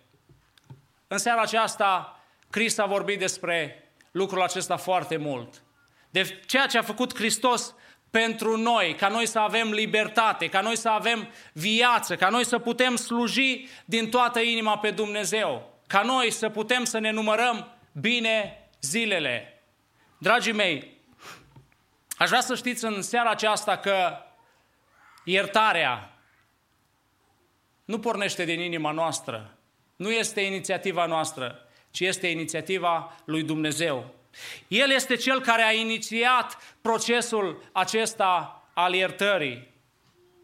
În 1.08 1.18
seara 1.18 1.42
aceasta, 1.42 2.20
Crist 2.50 2.80
a 2.80 2.86
vorbit 2.86 3.20
despre 3.20 3.84
lucrul 4.12 4.42
acesta 4.42 4.78
foarte 4.78 5.18
mult. 5.18 5.62
De 6.10 6.40
ceea 6.46 6.66
ce 6.68 6.78
a 6.78 6.82
făcut 6.82 7.16
Hristos 7.16 7.76
pentru 8.22 8.58
noi, 8.58 8.96
ca 8.96 9.08
noi 9.08 9.26
să 9.26 9.40
avem 9.40 9.72
libertate, 9.72 10.48
ca 10.48 10.62
noi 10.62 10.78
să 10.78 10.90
avem 10.90 11.30
viață, 11.54 12.16
ca 12.16 12.30
noi 12.30 12.46
să 12.46 12.60
putem 12.60 12.96
sluji 12.96 13.68
din 13.86 14.10
toată 14.10 14.40
inima 14.40 14.78
pe 14.78 14.92
Dumnezeu, 14.92 15.80
ca 15.88 16.02
noi 16.02 16.32
să 16.32 16.50
putem 16.50 16.84
să 16.84 17.00
ne 17.00 17.12
numărăm 17.12 17.78
bine 17.92 18.68
zilele. 18.82 19.64
Dragii 20.18 20.54
mei, 20.54 20.96
Aș 22.18 22.28
vrea 22.28 22.42
să 22.42 22.56
știți 22.56 22.86
în 22.86 23.02
seara 23.02 23.30
aceasta 23.30 23.78
că 23.78 24.18
iertarea 25.24 26.20
nu 27.86 28.00
pornește 28.00 28.46
din 28.46 28.60
inima 28.60 28.92
noastră, 28.92 29.58
nu 29.96 30.12
este 30.12 30.42
inițiativa 30.42 31.06
noastră, 31.06 31.68
ci 31.92 32.00
este 32.00 32.28
inițiativa 32.28 33.16
lui 33.26 33.44
Dumnezeu. 33.44 34.14
El 34.68 34.92
este 34.92 35.16
cel 35.16 35.42
care 35.42 35.64
a 35.64 35.72
inițiat 35.72 36.76
procesul 36.82 37.64
acesta 37.72 38.64
al 38.74 38.94
iertării. 38.94 39.74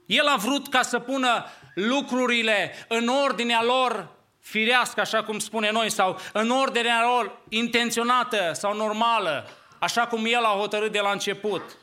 El 0.05 0.27
a 0.27 0.35
vrut 0.35 0.67
ca 0.67 0.81
să 0.81 0.99
pună 0.99 1.45
lucrurile 1.73 2.85
în 2.87 3.07
ordinea 3.07 3.63
lor 3.63 4.09
firească, 4.39 4.99
așa 4.99 5.23
cum 5.23 5.39
spune 5.39 5.71
noi, 5.71 5.89
sau 5.89 6.19
în 6.33 6.49
ordinea 6.49 7.03
lor 7.03 7.39
intenționată 7.49 8.51
sau 8.53 8.75
normală 8.75 9.49
așa 9.81 10.07
cum 10.07 10.25
el 10.25 10.43
a 10.43 10.57
hotărât 10.57 10.91
de 10.91 10.99
la 10.99 11.11
început. 11.11 11.77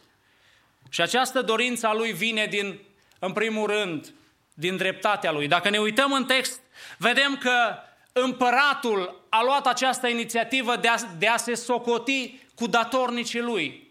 Și 0.88 1.00
această 1.00 1.42
dorință 1.42 1.86
a 1.86 1.94
lui 1.94 2.12
vine 2.12 2.46
din, 2.46 2.80
în 3.18 3.32
primul 3.32 3.66
rând, 3.66 4.14
din 4.54 4.76
dreptatea 4.76 5.32
lui. 5.32 5.48
Dacă 5.48 5.70
ne 5.70 5.78
uităm 5.78 6.12
în 6.12 6.24
text, 6.24 6.60
vedem 6.98 7.36
că 7.36 7.78
împăratul 8.22 9.24
a 9.28 9.42
luat 9.42 9.66
această 9.66 10.08
inițiativă 10.08 10.76
de 10.76 10.88
a, 10.88 10.96
de 11.18 11.26
a 11.26 11.36
se 11.36 11.54
socoti 11.54 12.40
cu 12.54 12.66
datornicii 12.66 13.40
lui, 13.40 13.90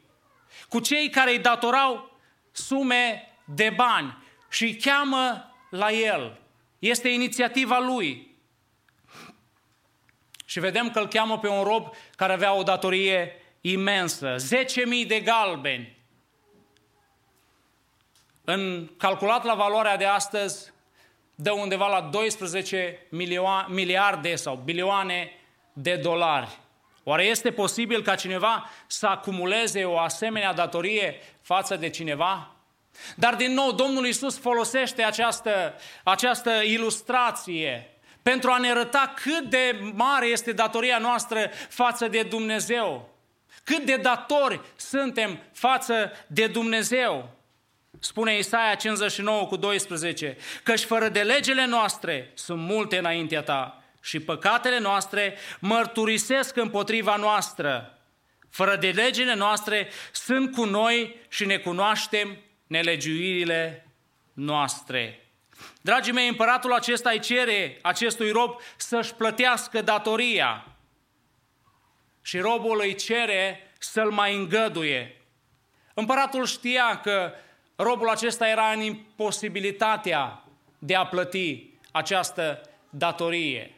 cu 0.69 0.79
cei 0.79 1.09
care 1.09 1.31
îi 1.31 1.39
datorau 1.39 2.19
sume 2.51 3.33
de 3.45 3.73
bani 3.75 4.17
și 4.49 4.63
îi 4.63 4.75
cheamă 4.75 5.51
la 5.69 5.91
el. 5.91 6.39
Este 6.79 7.09
inițiativa 7.09 7.79
lui. 7.79 8.35
Și 10.45 10.59
vedem 10.59 10.91
că 10.91 10.99
îl 10.99 11.07
cheamă 11.07 11.39
pe 11.39 11.47
un 11.47 11.63
rob 11.63 11.93
care 12.15 12.33
avea 12.33 12.53
o 12.53 12.63
datorie 12.63 13.41
imensă, 13.61 14.35
10.000 14.35 15.07
de 15.07 15.19
galbeni. 15.19 15.97
În 18.43 18.89
calculat 18.97 19.43
la 19.43 19.53
valoarea 19.53 19.97
de 19.97 20.05
astăzi, 20.05 20.73
dă 21.39 21.51
undeva 21.51 21.87
la 21.87 22.01
12 22.01 23.07
miliarde 23.67 24.35
sau 24.35 24.61
bilioane 24.63 25.31
de 25.73 25.95
dolari. 25.95 26.57
Oare 27.03 27.23
este 27.23 27.51
posibil 27.51 28.01
ca 28.01 28.15
cineva 28.15 28.69
să 28.87 29.07
acumuleze 29.07 29.83
o 29.83 29.97
asemenea 29.97 30.53
datorie 30.53 31.15
față 31.41 31.75
de 31.75 31.89
cineva? 31.89 32.51
Dar 33.15 33.35
din 33.35 33.53
nou, 33.53 33.71
Domnul 33.71 34.05
Isus 34.05 34.39
folosește 34.39 35.03
această, 35.03 35.73
această 36.03 36.51
ilustrație 36.51 37.89
pentru 38.21 38.51
a 38.51 38.57
ne 38.57 38.69
arăta 38.69 39.13
cât 39.23 39.49
de 39.49 39.79
mare 39.93 40.25
este 40.25 40.51
datoria 40.51 40.97
noastră 40.97 41.51
față 41.69 42.07
de 42.07 42.23
Dumnezeu. 42.23 43.09
Cât 43.63 43.85
de 43.85 43.95
datori 43.95 44.61
suntem 44.75 45.39
față 45.51 46.11
de 46.27 46.47
Dumnezeu. 46.47 47.36
Spune 47.99 48.37
Isaia 48.37 48.75
59 48.75 49.45
cu 49.45 49.55
12, 49.55 50.37
căci 50.63 50.83
fără 50.83 51.09
de 51.09 51.21
legele 51.21 51.65
noastre 51.65 52.31
sunt 52.33 52.59
multe 52.59 52.97
înaintea 52.97 53.41
ta 53.41 53.83
și 54.01 54.19
păcatele 54.19 54.79
noastre 54.79 55.37
mărturisesc 55.59 56.55
împotriva 56.55 57.15
noastră. 57.15 57.97
Fără 58.49 58.75
de 58.75 58.89
legile 58.89 59.35
noastre 59.35 59.89
sunt 60.11 60.55
cu 60.55 60.63
noi 60.63 61.15
și 61.27 61.45
ne 61.45 61.57
cunoaștem 61.57 62.37
nelegiuirile 62.67 63.87
noastre. 64.33 65.27
Dragii 65.81 66.13
mei, 66.13 66.27
împăratul 66.27 66.73
acesta 66.73 67.09
îi 67.09 67.19
cere 67.19 67.79
acestui 67.81 68.31
rob 68.31 68.59
să-și 68.75 69.13
plătească 69.13 69.81
datoria 69.81 70.65
și 72.21 72.37
robul 72.37 72.79
îi 72.79 72.95
cere 72.95 73.71
să-l 73.79 74.11
mai 74.11 74.35
îngăduie. 74.35 75.21
Împăratul 75.93 76.45
știa 76.45 76.99
că 76.99 77.33
robul 77.77 78.09
acesta 78.09 78.47
era 78.47 78.71
în 78.71 78.81
imposibilitatea 78.81 80.43
de 80.79 80.95
a 80.95 81.05
plăti 81.05 81.69
această 81.91 82.61
datorie. 82.89 83.71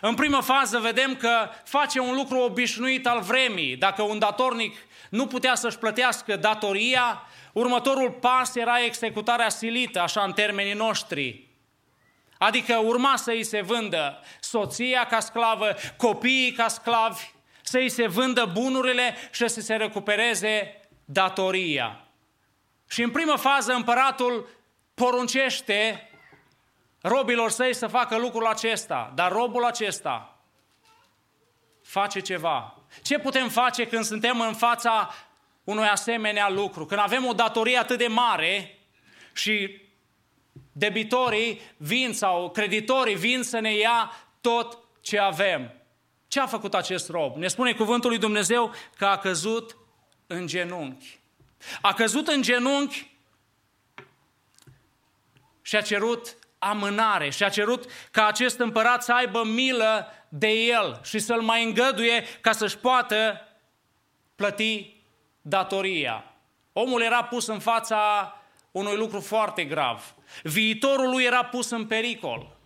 În 0.00 0.14
primă 0.14 0.40
fază 0.40 0.78
vedem 0.78 1.16
că 1.16 1.48
face 1.64 2.00
un 2.00 2.14
lucru 2.14 2.38
obișnuit 2.38 3.06
al 3.06 3.20
vremii. 3.20 3.76
Dacă 3.76 4.02
un 4.02 4.18
datornic 4.18 4.76
nu 5.10 5.26
putea 5.26 5.54
să-și 5.54 5.78
plătească 5.78 6.36
datoria, 6.36 7.22
următorul 7.52 8.10
pas 8.10 8.56
era 8.56 8.84
executarea 8.84 9.48
silită, 9.48 10.00
așa 10.00 10.22
în 10.22 10.32
termenii 10.32 10.72
noștri. 10.72 11.46
Adică 12.38 12.76
urma 12.76 13.16
să 13.16 13.30
îi 13.30 13.44
se 13.44 13.60
vândă 13.60 14.20
soția 14.40 15.06
ca 15.06 15.20
sclavă, 15.20 15.74
copiii 15.96 16.52
ca 16.52 16.68
sclavi, 16.68 17.30
să 17.62 17.78
îi 17.78 17.88
se 17.88 18.06
vândă 18.06 18.50
bunurile 18.52 19.14
și 19.30 19.48
să 19.48 19.60
se 19.60 19.74
recupereze 19.74 20.80
datoria. 21.04 22.01
Și 22.92 23.02
în 23.02 23.10
primă 23.10 23.36
fază 23.36 23.72
împăratul 23.72 24.48
poruncește 24.94 26.10
robilor 27.00 27.50
săi 27.50 27.74
să 27.74 27.86
facă 27.86 28.18
lucrul 28.18 28.46
acesta, 28.46 29.12
dar 29.14 29.32
robul 29.32 29.64
acesta 29.64 30.38
face 31.82 32.20
ceva. 32.20 32.74
Ce 33.02 33.18
putem 33.18 33.48
face 33.48 33.86
când 33.86 34.04
suntem 34.04 34.40
în 34.40 34.54
fața 34.54 35.14
unui 35.64 35.86
asemenea 35.86 36.50
lucru? 36.50 36.86
Când 36.86 37.00
avem 37.00 37.26
o 37.26 37.32
datorie 37.32 37.78
atât 37.78 37.98
de 37.98 38.06
mare 38.06 38.78
și 39.32 39.80
debitorii 40.72 41.60
vin 41.76 42.12
sau 42.12 42.50
creditorii 42.50 43.16
vin 43.16 43.42
să 43.42 43.58
ne 43.58 43.74
ia 43.74 44.12
tot 44.40 44.78
ce 45.00 45.18
avem. 45.18 45.74
Ce 46.28 46.40
a 46.40 46.46
făcut 46.46 46.74
acest 46.74 47.08
rob? 47.08 47.36
Ne 47.36 47.48
spune 47.48 47.72
cuvântul 47.72 48.10
lui 48.10 48.18
Dumnezeu 48.18 48.74
că 48.96 49.06
a 49.06 49.18
căzut 49.18 49.76
în 50.26 50.46
genunchi. 50.46 51.20
A 51.80 51.92
căzut 51.92 52.28
în 52.28 52.42
genunchi 52.42 53.10
și 55.62 55.76
a 55.76 55.80
cerut 55.80 56.36
amânare 56.58 57.30
și 57.30 57.42
a 57.42 57.48
cerut 57.48 57.90
ca 58.10 58.26
acest 58.26 58.58
împărat 58.58 59.02
să 59.02 59.12
aibă 59.12 59.44
milă 59.44 60.06
de 60.28 60.48
el 60.48 61.00
și 61.04 61.18
să-l 61.18 61.40
mai 61.40 61.64
îngăduie 61.64 62.24
ca 62.40 62.52
să-și 62.52 62.78
poată 62.78 63.48
plăti 64.34 64.96
datoria. 65.40 66.24
Omul 66.72 67.02
era 67.02 67.24
pus 67.24 67.46
în 67.46 67.58
fața 67.58 68.32
unui 68.70 68.96
lucru 68.96 69.20
foarte 69.20 69.64
grav. 69.64 70.14
Viitorul 70.42 71.10
lui 71.10 71.24
era 71.24 71.44
pus 71.44 71.70
în 71.70 71.86
pericol. 71.86 72.56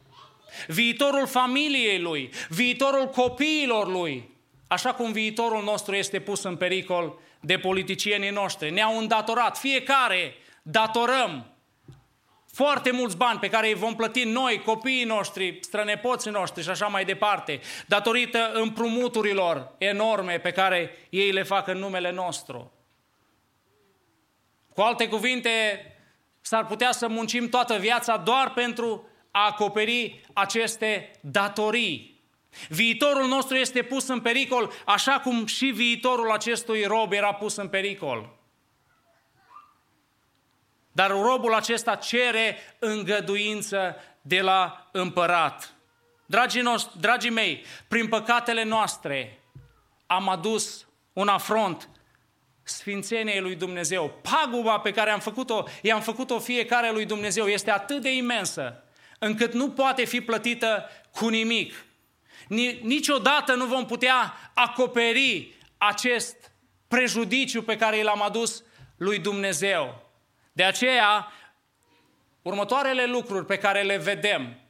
Viitorul 0.67 1.27
familiei 1.27 2.01
lui, 2.01 2.33
viitorul 2.49 3.07
copiilor 3.07 3.89
lui, 3.89 4.31
așa 4.69 4.95
cum 4.95 5.13
viitorul 5.13 5.63
nostru 5.63 5.95
este 5.95 6.21
pus 6.21 6.43
în 6.43 6.57
pericol 6.57 7.19
de 7.47 7.59
politicienii 7.59 8.31
noștri. 8.31 8.71
Ne-au 8.71 8.99
îndatorat, 8.99 9.59
fiecare 9.59 10.35
datorăm 10.63 11.47
foarte 12.53 12.91
mulți 12.91 13.17
bani 13.17 13.39
pe 13.39 13.49
care 13.49 13.67
îi 13.67 13.75
vom 13.75 13.95
plăti 13.95 14.25
noi, 14.25 14.63
copiii 14.65 15.05
noștri, 15.05 15.59
strănepoții 15.61 16.31
noștri 16.31 16.63
și 16.63 16.69
așa 16.71 16.87
mai 16.87 17.05
departe, 17.05 17.61
datorită 17.87 18.51
împrumuturilor 18.53 19.75
enorme 19.79 20.39
pe 20.39 20.51
care 20.51 20.97
ei 21.11 21.31
le 21.31 21.43
fac 21.43 21.67
în 21.67 21.79
numele 21.79 22.11
nostru. 22.11 22.73
Cu 24.75 24.81
alte 24.81 25.09
cuvinte, 25.09 25.51
s-ar 26.41 26.67
putea 26.67 26.93
să 26.93 27.09
muncim 27.09 27.49
toată 27.49 27.77
viața 27.77 28.17
doar 28.17 28.53
pentru 28.53 29.09
a 29.31 29.47
acoperi 29.47 30.21
aceste 30.33 31.11
datorii. 31.21 32.16
Viitorul 32.69 33.27
nostru 33.27 33.57
este 33.57 33.83
pus 33.83 34.09
în 34.09 34.21
pericol, 34.21 34.73
așa 34.85 35.21
cum 35.21 35.47
și 35.47 35.67
viitorul 35.67 36.31
acestui 36.31 36.85
rob 36.85 37.13
era 37.13 37.35
pus 37.35 37.57
în 37.57 37.69
pericol. 37.69 38.35
Dar 40.93 41.11
robul 41.11 41.55
acesta 41.55 41.95
cere 41.95 42.59
îngăduință 42.79 43.97
de 44.21 44.41
la 44.41 44.89
împărat. 44.93 45.75
Dragii, 46.27 46.61
noștri, 46.61 47.01
dragii 47.01 47.31
mei, 47.31 47.65
prin 47.89 48.09
păcatele 48.09 48.63
noastre 48.63 49.43
am 50.07 50.29
adus 50.29 50.87
un 51.13 51.29
afront 51.29 51.89
sfințeniei 52.63 53.41
lui 53.41 53.55
Dumnezeu. 53.55 54.21
Paguba 54.23 54.79
pe 54.79 54.91
care 54.91 55.11
am 55.11 55.21
făcut-o, 55.21 55.65
i-am 55.83 56.01
făcut-o 56.01 56.39
fiecare 56.39 56.91
lui 56.91 57.05
Dumnezeu 57.05 57.47
este 57.47 57.71
atât 57.71 58.03
de 58.03 58.15
imensă 58.15 58.85
încât 59.19 59.53
nu 59.53 59.71
poate 59.71 60.05
fi 60.05 60.21
plătită 60.21 60.91
cu 61.11 61.29
nimic. 61.29 61.86
Niciodată 62.83 63.55
nu 63.55 63.65
vom 63.67 63.87
putea 63.87 64.35
acoperi 64.55 65.55
acest 65.79 66.53
prejudiciu 66.89 67.63
pe 67.63 67.77
care 67.77 68.03
l-am 68.03 68.23
adus 68.23 68.63
lui 68.97 69.19
Dumnezeu. 69.19 70.11
De 70.53 70.65
aceea, 70.65 71.33
următoarele 72.43 73.07
lucruri 73.07 73.47
pe 73.47 73.59
care 73.59 73.83
le 73.83 73.97
vedem, 73.97 74.61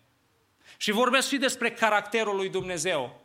și 0.76 0.90
vorbesc 0.90 1.28
și 1.28 1.36
despre 1.36 1.70
caracterul 1.70 2.36
lui 2.36 2.48
Dumnezeu, 2.48 3.20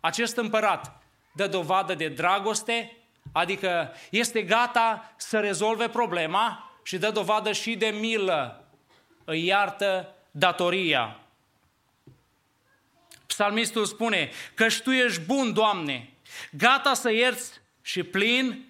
acest 0.00 0.36
împărat 0.36 1.02
dă 1.32 1.46
dovadă 1.46 1.94
de 1.94 2.08
dragoste, 2.08 2.96
adică 3.32 3.92
este 4.10 4.42
gata 4.42 5.14
să 5.16 5.40
rezolve 5.40 5.88
problema 5.88 6.70
și 6.82 6.98
dă 6.98 7.10
dovadă 7.10 7.52
și 7.52 7.76
de 7.76 7.86
milă, 7.86 8.64
îi 9.24 9.46
iartă 9.46 10.14
datoria. 10.30 11.20
Psalmistul 13.36 13.84
spune 13.84 14.30
că 14.54 14.66
Tu 14.82 14.90
ești 14.90 15.20
bun, 15.20 15.52
Doamne, 15.52 16.10
gata 16.50 16.94
să 16.94 17.10
ierți 17.10 17.60
și 17.82 18.02
plin 18.02 18.68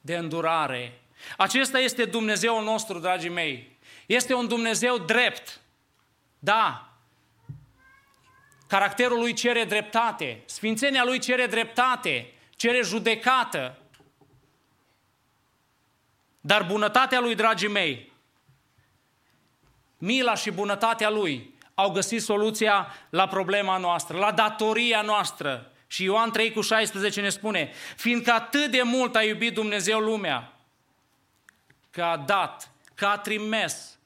de 0.00 0.16
îndurare. 0.16 1.00
Acesta 1.36 1.78
este 1.78 2.04
Dumnezeul 2.04 2.64
nostru, 2.64 2.98
dragii 2.98 3.30
mei. 3.30 3.76
Este 4.06 4.34
un 4.34 4.48
Dumnezeu 4.48 4.98
drept. 4.98 5.60
Da. 6.38 6.92
Caracterul 8.66 9.18
lui 9.18 9.32
cere 9.32 9.64
dreptate. 9.64 10.42
Sfințenia 10.44 11.04
lui 11.04 11.18
cere 11.18 11.46
dreptate. 11.46 12.32
Cere 12.56 12.82
judecată. 12.82 13.78
Dar 16.40 16.62
bunătatea 16.62 17.20
lui, 17.20 17.34
dragii 17.34 17.68
mei, 17.68 18.12
mila 19.98 20.34
și 20.34 20.50
bunătatea 20.50 21.10
lui 21.10 21.53
au 21.74 21.90
găsit 21.90 22.22
soluția 22.22 22.94
la 23.10 23.28
problema 23.28 23.76
noastră, 23.76 24.18
la 24.18 24.32
datoria 24.32 25.02
noastră. 25.02 25.72
Și 25.86 26.04
Ioan 26.04 26.30
3 26.30 26.52
cu 26.52 26.60
16 26.60 27.20
ne 27.20 27.28
spune, 27.28 27.72
fiindcă 27.96 28.32
atât 28.32 28.70
de 28.70 28.82
mult 28.82 29.16
a 29.16 29.22
iubit 29.22 29.54
Dumnezeu 29.54 29.98
lumea, 29.98 30.52
că 31.90 32.02
a 32.02 32.16
dat, 32.16 32.70
că 32.94 33.06
a 33.06 33.18
trimis 33.18 33.98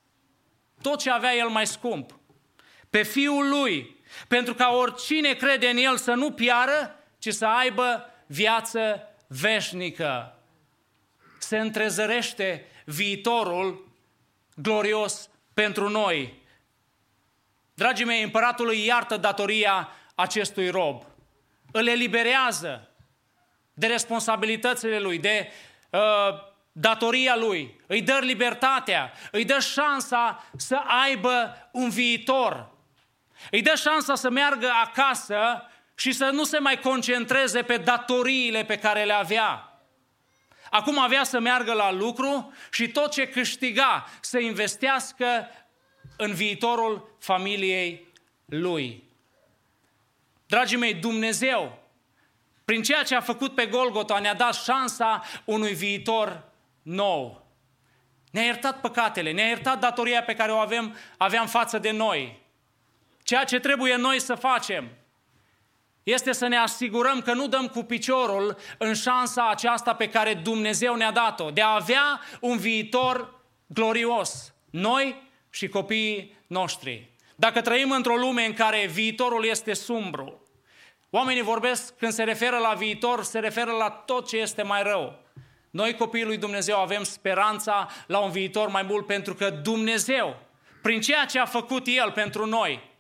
tot 0.83 0.99
ce 0.99 1.11
avea 1.11 1.35
el 1.35 1.49
mai 1.49 1.67
scump, 1.67 2.19
pe 2.91 3.03
Fiul 3.03 3.49
Lui, 3.49 3.97
pentru 4.29 4.55
ca 4.55 4.69
oricine 4.73 5.33
crede 5.33 5.69
în 5.69 5.77
El 5.77 5.97
să 5.97 6.13
nu 6.13 6.33
piară, 6.33 7.05
ci 7.19 7.33
să 7.33 7.47
aibă 7.47 8.15
viață 8.27 9.03
veșnică. 9.27 10.39
Se 11.39 11.59
întrezărește 11.59 12.67
viitorul 12.85 13.93
glorios 14.55 15.29
pentru 15.55 15.89
noi. 15.89 16.43
Dragii 17.79 18.05
mei, 18.05 18.23
împăratul 18.23 18.69
îi 18.69 18.85
iartă 18.85 19.17
datoria 19.17 19.89
acestui 20.15 20.71
rob. 20.71 21.03
Îl 21.73 21.87
eliberează 21.87 22.89
de 23.75 23.87
responsabilitățile 23.87 24.99
lui, 24.99 25.19
de 25.19 25.53
uh, 25.91 26.01
datoria 26.73 27.37
lui, 27.37 27.81
îi 27.87 28.03
dă 28.03 28.19
libertatea, 28.23 29.13
îi 29.31 29.45
dă 29.45 29.59
șansa 29.59 30.45
să 30.57 30.81
aibă 31.05 31.69
un 31.73 31.89
viitor, 31.89 32.71
îi 33.51 33.63
dă 33.63 33.75
șansa 33.75 34.15
să 34.15 34.31
meargă 34.31 34.71
acasă 34.85 35.71
și 35.95 36.13
să 36.13 36.25
nu 36.25 36.45
se 36.45 36.59
mai 36.59 36.81
concentreze 36.81 37.63
pe 37.63 37.77
datoriile 37.77 38.65
pe 38.65 38.79
care 38.79 39.05
le 39.05 39.13
avea. 39.13 39.81
Acum 40.71 40.99
avea 40.99 41.25
să 41.25 41.41
meargă 41.41 41.73
la 41.73 41.93
lucru 41.93 42.53
și 42.71 42.89
tot 42.89 43.13
ce 43.13 43.29
câștiga 43.29 44.07
să 44.21 44.39
investească 44.39 45.49
în 46.21 46.35
viitorul 46.35 47.17
familiei 47.19 48.07
lui. 48.45 49.03
Dragii 50.47 50.77
mei, 50.77 50.95
Dumnezeu, 50.95 51.79
prin 52.65 52.83
ceea 52.83 53.03
ce 53.03 53.15
a 53.15 53.21
făcut 53.21 53.55
pe 53.55 53.67
Golgota, 53.67 54.19
ne-a 54.19 54.35
dat 54.35 54.55
șansa 54.55 55.23
unui 55.45 55.75
viitor 55.75 56.45
nou. 56.83 57.47
Ne-a 58.31 58.45
iertat 58.45 58.81
păcatele, 58.81 59.33
ne-a 59.33 59.47
iertat 59.47 59.81
datoria 59.81 60.23
pe 60.23 60.35
care 60.35 60.53
o 60.53 60.57
avem, 60.57 60.97
aveam 61.17 61.47
față 61.47 61.79
de 61.79 61.91
noi. 61.91 62.41
Ceea 63.23 63.45
ce 63.45 63.59
trebuie 63.59 63.97
noi 63.97 64.21
să 64.21 64.35
facem 64.35 64.89
este 66.03 66.33
să 66.33 66.47
ne 66.47 66.57
asigurăm 66.57 67.21
că 67.21 67.33
nu 67.33 67.49
dăm 67.49 67.67
cu 67.67 67.83
piciorul 67.83 68.57
în 68.79 68.95
șansa 68.95 69.49
aceasta 69.49 69.95
pe 69.95 70.09
care 70.09 70.35
Dumnezeu 70.35 70.95
ne-a 70.95 71.11
dat-o, 71.11 71.51
de 71.51 71.63
a 71.63 71.75
avea 71.75 72.21
un 72.41 72.57
viitor 72.57 73.41
glorios, 73.67 74.53
noi 74.71 75.28
și 75.59 75.69
copiii 75.69 76.37
noștri. 76.47 77.11
Dacă 77.37 77.61
trăim 77.61 77.91
într-o 77.91 78.17
lume 78.17 78.45
în 78.45 78.53
care 78.53 78.87
viitorul 78.87 79.45
este 79.45 79.73
sumbru, 79.73 80.43
oamenii 81.11 81.43
vorbesc, 81.43 81.97
când 81.97 82.13
se 82.13 82.23
referă 82.23 82.59
la 82.59 82.75
viitor, 82.75 83.23
se 83.23 83.39
referă 83.39 83.71
la 83.71 83.91
tot 83.91 84.29
ce 84.29 84.37
este 84.37 84.63
mai 84.63 84.83
rău. 84.83 85.19
Noi, 85.71 85.95
copiii 85.95 86.25
lui 86.25 86.37
Dumnezeu, 86.37 86.79
avem 86.79 87.03
speranța 87.03 87.89
la 88.07 88.19
un 88.19 88.31
viitor 88.31 88.69
mai 88.69 88.83
mult 88.83 89.07
pentru 89.07 89.35
că 89.35 89.51
Dumnezeu, 89.51 90.37
prin 90.83 91.01
ceea 91.01 91.25
ce 91.25 91.39
a 91.39 91.45
făcut 91.45 91.87
El 91.87 92.11
pentru 92.11 92.47
noi, 92.47 92.91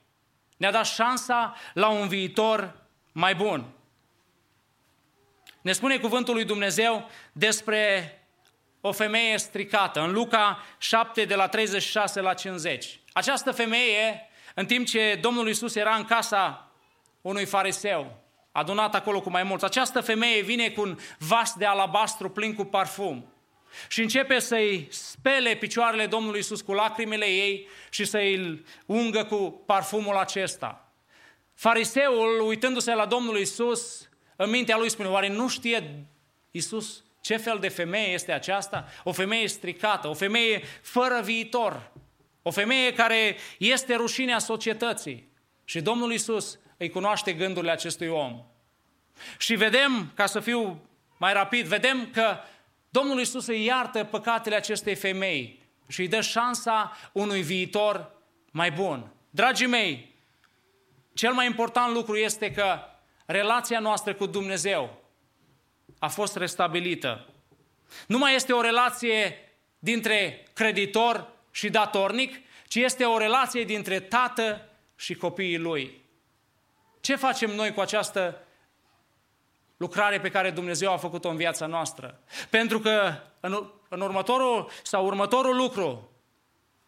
ne-a 0.57 0.71
dat 0.71 0.87
șansa 0.87 1.55
la 1.75 1.89
un 1.89 2.09
viitor 2.09 2.87
mai 3.13 3.35
bun. 3.35 3.67
Ne 5.61 5.73
spune 5.73 5.99
cuvântul 5.99 6.35
lui 6.35 6.45
Dumnezeu 6.45 7.09
despre 7.33 8.13
o 8.81 8.93
femeie 8.93 9.37
stricată, 9.39 10.01
în 10.01 10.13
Luca 10.13 10.65
7, 10.79 11.25
de 11.25 11.35
la 11.35 11.49
36 11.49 12.21
la 12.21 12.35
50. 12.35 13.01
Această 13.13 13.53
femeie, 13.53 14.29
în 14.55 14.67
timp 14.67 14.87
ce 14.87 15.19
Domnul 15.21 15.49
Isus 15.49 15.75
era 15.75 15.95
în 15.95 16.05
casa 16.05 16.73
unui 17.21 17.45
fariseu, 17.45 18.23
adunat 18.53 18.95
acolo 18.95 19.21
cu 19.21 19.31
mai 19.31 19.43
mulți. 19.43 19.65
Această 19.65 20.01
femeie 20.01 20.43
vine 20.43 20.69
cu 20.69 20.81
un 20.81 20.99
vas 21.19 21.55
de 21.55 21.65
alabastru 21.65 22.31
plin 22.31 22.55
cu 22.55 22.65
parfum 22.65 23.33
și 23.89 24.03
începe 24.03 24.39
să-i 24.39 24.89
spele 24.91 25.55
picioarele 25.55 26.07
Domnului 26.07 26.39
Isus 26.39 26.61
cu 26.61 26.73
lacrimile 26.73 27.27
ei 27.27 27.69
și 27.91 28.05
să-i 28.05 28.65
ungă 28.87 29.25
cu 29.25 29.63
parfumul 29.67 30.17
acesta. 30.17 30.93
Fariseul, 31.55 32.41
uitându-se 32.41 32.95
la 32.95 33.07
Domnul 33.07 33.39
Isus, 33.39 34.09
în 34.37 34.51
mintea 34.51 34.77
lui 34.77 34.91
spune, 34.91 35.09
oare 35.09 35.29
nu 35.29 35.49
știe 35.49 36.07
Isus 36.51 37.05
ce 37.21 37.37
fel 37.37 37.59
de 37.59 37.69
femeie 37.69 38.13
este 38.13 38.33
aceasta? 38.33 38.89
O 39.05 39.13
femeie 39.13 39.49
stricată, 39.49 40.09
o 40.09 40.15
femeie 40.15 40.63
fără 40.83 41.21
viitor, 41.25 41.93
O 42.43 42.51
femeie 42.51 42.93
care 42.93 43.37
este 43.59 43.95
rușinea 43.95 44.39
societății. 44.39 45.29
Și 45.65 45.81
Domnul 45.81 46.13
Isus 46.13 46.59
îi 46.77 46.91
cunoaște 46.91 47.33
gândurile 47.33 47.73
acestui 47.73 48.09
om. 48.09 48.45
Și 49.39 49.55
vedem, 49.55 50.13
ca 50.15 50.27
să 50.27 50.41
fiu 50.41 50.89
mai 51.17 51.33
rapid, 51.33 51.67
vedem 51.67 52.11
că 52.13 52.37
Domnul 52.91 53.21
Isus 53.21 53.47
îi 53.47 53.65
iartă 53.65 54.05
păcatele 54.05 54.57
acestei 54.57 54.95
femei 54.95 55.63
și 55.89 56.01
îi 56.01 56.09
dă 56.09 56.21
șansa 56.21 56.97
unui 57.13 57.43
viitor 57.43 58.11
mai 58.51 58.71
bun. 58.71 59.13
Dragii 59.31 59.67
mei, 59.67 60.15
cel 61.15 61.33
mai 61.33 61.47
important 61.47 61.95
lucru 61.95 62.17
este 62.17 62.53
că 62.53 62.79
relația 63.27 63.79
noastră 63.79 64.15
cu 64.15 64.27
Dumnezeu 64.27 64.98
a 65.99 66.09
fost 66.09 66.37
restabilită. 66.37 67.27
Nu 68.07 68.19
mai 68.19 68.35
este 68.35 68.53
o 68.53 68.61
relație 68.61 69.37
dintre 69.79 70.47
creditor 70.53 71.33
și 71.51 71.71
datornic, 71.71 72.35
ci 72.69 72.75
este 72.75 73.05
o 73.05 73.19
relație 73.19 73.65
dintre 73.65 74.01
tată 74.01 74.69
și 74.97 75.15
copiii 75.15 75.59
lui. 75.59 76.05
Ce 77.01 77.17
facem 77.17 77.51
noi 77.51 77.73
cu 77.73 77.81
această 77.81 78.43
lucrare 79.77 80.21
pe 80.21 80.31
care 80.31 80.51
Dumnezeu 80.51 80.93
a 80.93 80.97
făcut-o 80.97 81.29
în 81.29 81.37
viața 81.37 81.67
noastră? 81.67 82.21
Pentru 82.51 82.79
că 82.81 83.15
în, 83.41 83.71
în 83.89 84.01
următorul 84.01 84.71
sau 84.83 85.07
următorul 85.07 85.57
lucru 85.57 86.11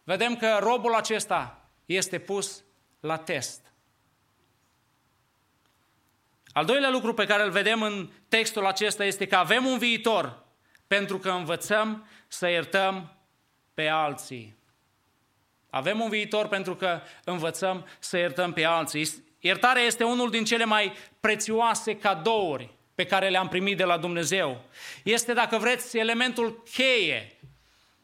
vedem 0.03 0.35
că 0.35 0.57
robul 0.61 0.93
acesta 0.93 1.69
este 1.85 2.19
pus 2.19 2.63
la 2.99 3.17
test. 3.17 3.70
Al 6.53 6.65
doilea 6.65 6.89
lucru 6.89 7.13
pe 7.13 7.25
care 7.25 7.43
îl 7.43 7.51
vedem 7.51 7.81
în 7.81 8.09
textul 8.29 8.65
acesta 8.65 9.05
este 9.05 9.27
că 9.27 9.35
avem 9.35 9.65
un 9.65 9.77
viitor 9.77 10.43
pentru 10.87 11.17
că 11.17 11.29
învățăm 11.29 12.07
să 12.27 12.49
iertăm 12.49 13.15
pe 13.73 13.87
alții. 13.87 14.55
Avem 15.69 15.99
un 15.99 16.09
viitor 16.09 16.47
pentru 16.47 16.75
că 16.75 17.01
învățăm 17.23 17.87
să 17.99 18.17
iertăm 18.17 18.53
pe 18.53 18.63
alții. 18.63 19.23
Iertarea 19.39 19.81
este 19.81 20.03
unul 20.03 20.29
din 20.29 20.43
cele 20.43 20.65
mai 20.65 20.93
prețioase 21.19 21.97
cadouri 21.97 22.69
pe 22.95 23.05
care 23.05 23.29
le-am 23.29 23.47
primit 23.47 23.77
de 23.77 23.83
la 23.83 23.97
Dumnezeu. 23.97 24.61
Este, 25.03 25.33
dacă 25.33 25.57
vreți, 25.57 25.97
elementul 25.97 26.63
cheie 26.71 27.35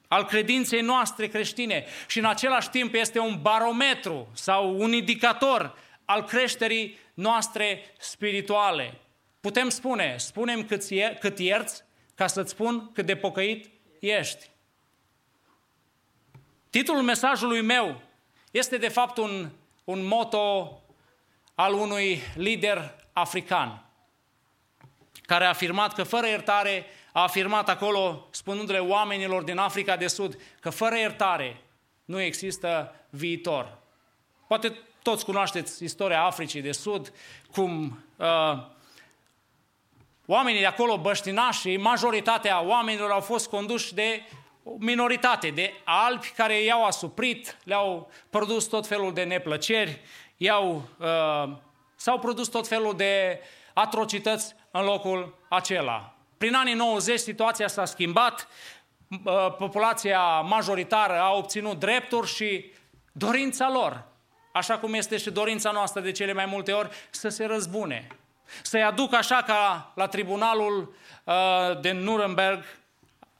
al 0.07 0.25
credinței 0.25 0.81
noastre 0.81 1.27
creștine 1.27 1.85
și 2.07 2.19
în 2.19 2.25
același 2.25 2.69
timp 2.69 2.93
este 2.93 3.19
un 3.19 3.39
barometru 3.41 4.27
sau 4.33 4.79
un 4.79 4.93
indicator 4.93 5.77
al 6.07 6.23
creșterii 6.23 6.97
noastre 7.13 7.93
spirituale. 7.99 8.99
Putem 9.39 9.69
spune, 9.69 10.17
spunem 10.17 10.65
cât, 10.65 10.83
cât 11.19 11.39
ierți 11.39 11.83
ca 12.15 12.27
să-ți 12.27 12.51
spun 12.51 12.91
cât 12.93 13.05
de 13.05 13.15
pocăit 13.15 13.69
ești. 13.99 14.49
Titlul 16.69 17.01
mesajului 17.01 17.61
meu 17.61 18.01
este 18.51 18.77
de 18.77 18.87
fapt 18.87 19.17
un, 19.17 19.49
un 19.83 20.05
moto 20.05 20.81
al 21.55 21.73
unui 21.73 22.21
lider 22.35 22.95
african 23.13 23.87
care 25.27 25.45
a 25.45 25.49
afirmat 25.49 25.93
că 25.93 26.03
fără 26.03 26.27
iertare, 26.27 26.85
a 27.11 27.21
afirmat 27.21 27.69
acolo, 27.69 28.27
spunându-le 28.31 28.79
oamenilor 28.79 29.43
din 29.43 29.57
Africa 29.57 29.95
de 29.95 30.07
Sud, 30.07 30.39
că 30.59 30.69
fără 30.69 30.97
iertare 30.97 31.61
nu 32.05 32.21
există 32.21 32.95
viitor. 33.09 33.77
Poate 34.47 34.77
toți 35.09 35.25
cunoașteți 35.25 35.83
istoria 35.83 36.23
Africii 36.23 36.61
de 36.61 36.71
Sud, 36.71 37.13
cum 37.51 37.99
uh, 38.15 38.57
oamenii 40.25 40.59
de 40.59 40.65
acolo, 40.65 40.97
băștinașii, 40.97 41.77
majoritatea 41.77 42.63
oamenilor 42.63 43.11
au 43.11 43.19
fost 43.19 43.49
conduși 43.49 43.93
de 43.93 44.21
o 44.63 44.71
minoritate 44.79 45.49
de 45.49 45.73
albi 45.83 46.33
care 46.35 46.61
i-au 46.61 46.85
asuprit, 46.85 47.57
le-au 47.63 48.11
produs 48.29 48.65
tot 48.65 48.87
felul 48.87 49.13
de 49.13 49.23
neplăceri, 49.23 50.01
i-au, 50.37 50.89
uh, 50.97 51.55
s-au 51.95 52.19
produs 52.19 52.47
tot 52.47 52.67
felul 52.67 52.95
de 52.95 53.39
atrocități 53.73 54.55
în 54.71 54.83
locul 54.83 55.35
acela. 55.49 56.13
Prin 56.37 56.55
anii 56.55 56.73
90 56.73 57.19
situația 57.19 57.67
s-a 57.67 57.85
schimbat, 57.85 58.47
uh, 59.09 59.55
populația 59.57 60.39
majoritară 60.39 61.19
a 61.19 61.33
obținut 61.33 61.79
drepturi 61.79 62.27
și 62.27 62.71
dorința 63.11 63.69
lor, 63.71 64.15
așa 64.57 64.77
cum 64.77 64.93
este 64.93 65.17
și 65.17 65.29
dorința 65.29 65.71
noastră 65.71 66.01
de 66.01 66.11
cele 66.11 66.33
mai 66.33 66.45
multe 66.45 66.71
ori, 66.71 66.89
să 67.09 67.29
se 67.29 67.45
răzbune. 67.45 68.07
Să-i 68.61 68.83
aduc 68.83 69.13
așa 69.13 69.43
ca 69.47 69.91
la 69.95 70.07
tribunalul 70.07 70.95
uh, 71.23 71.79
de 71.81 71.91
Nuremberg, 71.91 72.63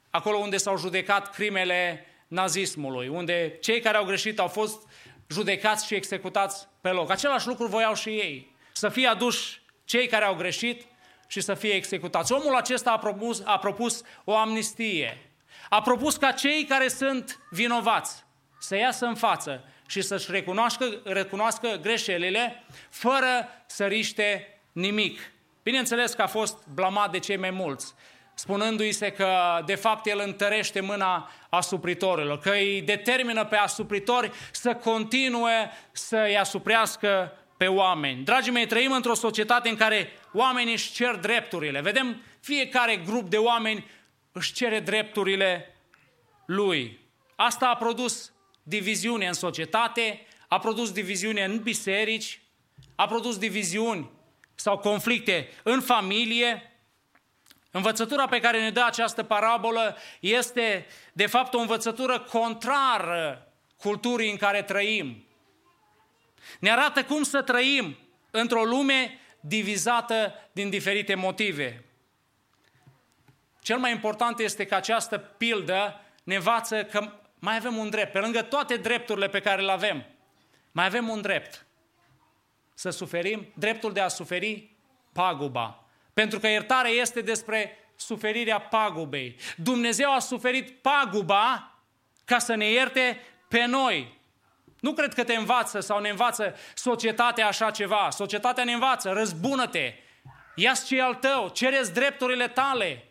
acolo 0.10 0.38
unde 0.38 0.58
s-au 0.58 0.78
judecat 0.78 1.34
crimele 1.34 2.06
nazismului, 2.28 3.08
unde 3.08 3.58
cei 3.62 3.80
care 3.80 3.98
au 3.98 4.06
greșit 4.06 4.40
au 4.40 4.48
fost 4.48 4.82
judecați 5.28 5.86
și 5.86 5.96
executați 5.96 6.68
pe 6.82 6.90
loc. 6.90 7.10
Același 7.10 7.48
lucru 7.48 7.68
voiau 7.68 7.96
și 7.96 8.10
ei, 8.10 8.56
să 8.72 8.90
fie 8.90 9.08
aduși 9.08 9.62
cei 9.86 10.08
care 10.08 10.26
au 10.26 10.36
greșit 10.36 10.86
și 11.28 11.42
să 11.42 11.54
fie 11.54 11.74
executați. 11.74 12.32
Omul 12.32 12.56
acesta 12.56 12.92
a 12.92 12.98
propus, 12.98 13.42
a 13.46 13.58
propus 13.58 14.02
o 14.24 14.36
amnistie. 14.36 15.32
A 15.70 15.82
propus 15.82 16.16
ca 16.16 16.32
cei 16.32 16.66
care 16.66 16.88
sunt 16.88 17.40
vinovați 17.50 18.26
să 18.60 18.76
iasă 18.76 19.06
în 19.06 19.16
față 19.16 19.64
și 19.88 20.02
să-și 20.02 20.32
recunoască, 20.32 20.86
recunoască 21.04 21.80
greșelile 21.82 22.64
fără 22.90 23.50
să 23.66 23.86
riște 23.86 24.60
nimic. 24.72 25.20
Bineînțeles 25.64 26.14
că 26.14 26.22
a 26.22 26.28
fost 26.28 26.58
blamat 26.74 27.12
de 27.12 27.20
cei 27.20 27.38
mai 27.38 27.50
mulți, 27.50 27.94
spunându-i 28.34 28.92
se 28.92 29.12
că 29.12 29.62
de 29.66 29.76
fapt 29.76 30.06
el 30.06 30.22
întărește 30.26 30.80
mâna 30.80 31.32
asupritorilor, 31.50 32.40
că 32.40 32.50
îi 32.50 32.82
determină 32.82 33.46
pe 33.46 33.56
asupritori 33.56 34.32
să 34.52 34.74
continue 34.76 35.72
să-i 35.92 36.38
asuprească 36.38 37.34
pe 37.58 37.68
oameni. 37.68 38.24
Dragii 38.24 38.52
mei, 38.52 38.66
trăim 38.66 38.92
într-o 38.92 39.14
societate 39.14 39.70
în 39.70 39.76
care 39.76 40.10
oamenii 40.34 40.74
își 40.74 40.92
cer 40.92 41.16
drepturile. 41.16 41.82
Vedem 41.82 42.22
fiecare 42.40 42.96
grup 42.96 43.30
de 43.30 43.38
oameni 43.38 43.86
își 44.32 44.54
cere 44.54 44.80
drepturile 44.80 45.76
lui. 46.46 47.00
Asta 47.36 47.68
a 47.68 47.76
produs 47.76 48.32
diviziune 48.68 49.28
în 49.28 49.34
societate, 49.34 50.26
a 50.48 50.60
produs 50.60 50.92
diviziune 50.92 51.44
în 51.44 51.62
biserici, 51.62 52.42
a 52.96 53.08
produs 53.08 53.38
diviziuni 53.38 54.10
sau 54.56 54.78
conflicte 54.78 55.50
în 55.64 55.82
familie. 55.82 56.72
Învățătura 57.72 58.28
pe 58.28 58.40
care 58.40 58.62
ne 58.62 58.72
dă 58.72 58.84
această 58.86 59.24
parabolă 59.24 59.98
este, 60.20 60.86
de 61.14 61.26
fapt, 61.26 61.54
o 61.54 61.60
învățătură 61.60 62.20
contrară 62.20 63.52
culturii 63.78 64.32
în 64.32 64.38
care 64.38 64.64
trăim. 64.64 65.26
Ne 66.60 66.72
arată 66.72 67.04
cum 67.04 67.24
să 67.24 67.42
trăim 67.42 67.98
într-o 68.32 68.64
lume 68.64 69.20
divizată 69.40 70.34
din 70.52 70.70
diferite 70.70 71.16
motive. 71.16 71.86
Cel 73.62 73.78
mai 73.78 73.92
important 73.92 74.40
este 74.40 74.66
că 74.66 74.76
această 74.76 75.18
pildă 75.18 76.02
ne 76.24 76.36
învață 76.36 76.84
că 76.84 77.27
mai 77.40 77.56
avem 77.56 77.78
un 77.78 77.90
drept. 77.90 78.12
Pe 78.12 78.20
lângă 78.20 78.42
toate 78.42 78.76
drepturile 78.76 79.30
pe 79.30 79.40
care 79.40 79.62
le 79.62 79.72
avem, 79.72 80.06
mai 80.72 80.86
avem 80.86 81.10
un 81.10 81.22
drept. 81.22 81.66
Să 82.74 82.90
suferim, 82.90 83.48
dreptul 83.56 83.94
de 83.94 84.00
a 84.00 84.08
suferi 84.08 84.76
paguba. 85.14 85.84
Pentru 86.14 86.40
că 86.40 86.48
iertarea 86.48 86.92
este 86.92 87.22
despre 87.22 87.78
suferirea 87.96 88.60
pagubei. 88.60 89.36
Dumnezeu 89.56 90.14
a 90.14 90.20
suferit 90.20 90.82
paguba 90.82 91.72
ca 92.26 92.40
să 92.40 92.56
ne 92.56 92.70
ierte 92.70 93.22
pe 93.48 93.66
noi. 93.66 94.20
Nu 94.80 94.94
cred 94.94 95.14
că 95.14 95.24
te 95.24 95.36
învață 95.36 95.80
sau 95.80 96.00
ne 96.00 96.10
învață 96.10 96.56
societatea 96.74 97.48
așa 97.48 97.72
ceva. 97.72 98.10
Societatea 98.10 98.64
ne 98.64 98.72
învață, 98.72 99.12
răzbună-te, 99.12 99.94
ia-ți 100.56 100.86
ce 100.86 101.02
al 101.02 101.16
tău, 101.16 101.50
cereți 101.50 101.94
drepturile 101.94 102.48
tale. 102.48 103.08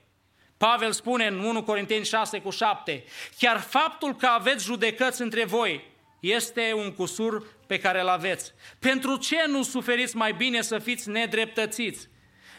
Pavel 0.56 0.92
spune 0.92 1.26
în 1.26 1.38
1 1.38 1.62
Corinteni 1.62 2.04
6 2.04 2.40
cu 2.40 2.50
7, 2.50 3.04
chiar 3.38 3.60
faptul 3.60 4.14
că 4.14 4.26
aveți 4.26 4.64
judecăți 4.64 5.22
între 5.22 5.44
voi 5.44 5.94
este 6.20 6.72
un 6.74 6.92
cusur 6.92 7.46
pe 7.66 7.78
care 7.78 8.00
îl 8.00 8.08
aveți. 8.08 8.52
Pentru 8.78 9.16
ce 9.16 9.44
nu 9.46 9.62
suferiți 9.62 10.16
mai 10.16 10.32
bine 10.32 10.62
să 10.62 10.78
fiți 10.78 11.08
nedreptățiți? 11.08 12.08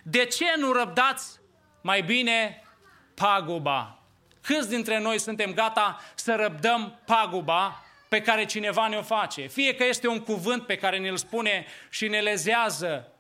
De 0.04 0.26
ce 0.26 0.46
nu 0.58 0.72
răbdați 0.72 1.40
mai 1.82 2.02
bine 2.02 2.64
paguba? 3.14 4.02
Câți 4.42 4.70
dintre 4.70 5.00
noi 5.00 5.20
suntem 5.20 5.54
gata 5.54 6.02
să 6.16 6.36
răbdăm 6.36 7.02
paguba 7.06 7.84
pe 8.08 8.22
care 8.22 8.46
cineva 8.46 8.88
ne-o 8.88 9.02
face? 9.02 9.48
Fie 9.48 9.76
că 9.76 9.86
este 9.86 10.08
un 10.08 10.20
cuvânt 10.20 10.66
pe 10.66 10.76
care 10.76 10.98
ne-l 10.98 11.18
spune 11.18 11.66
și 11.90 12.08
ne 12.08 12.20
lezează 12.20 13.12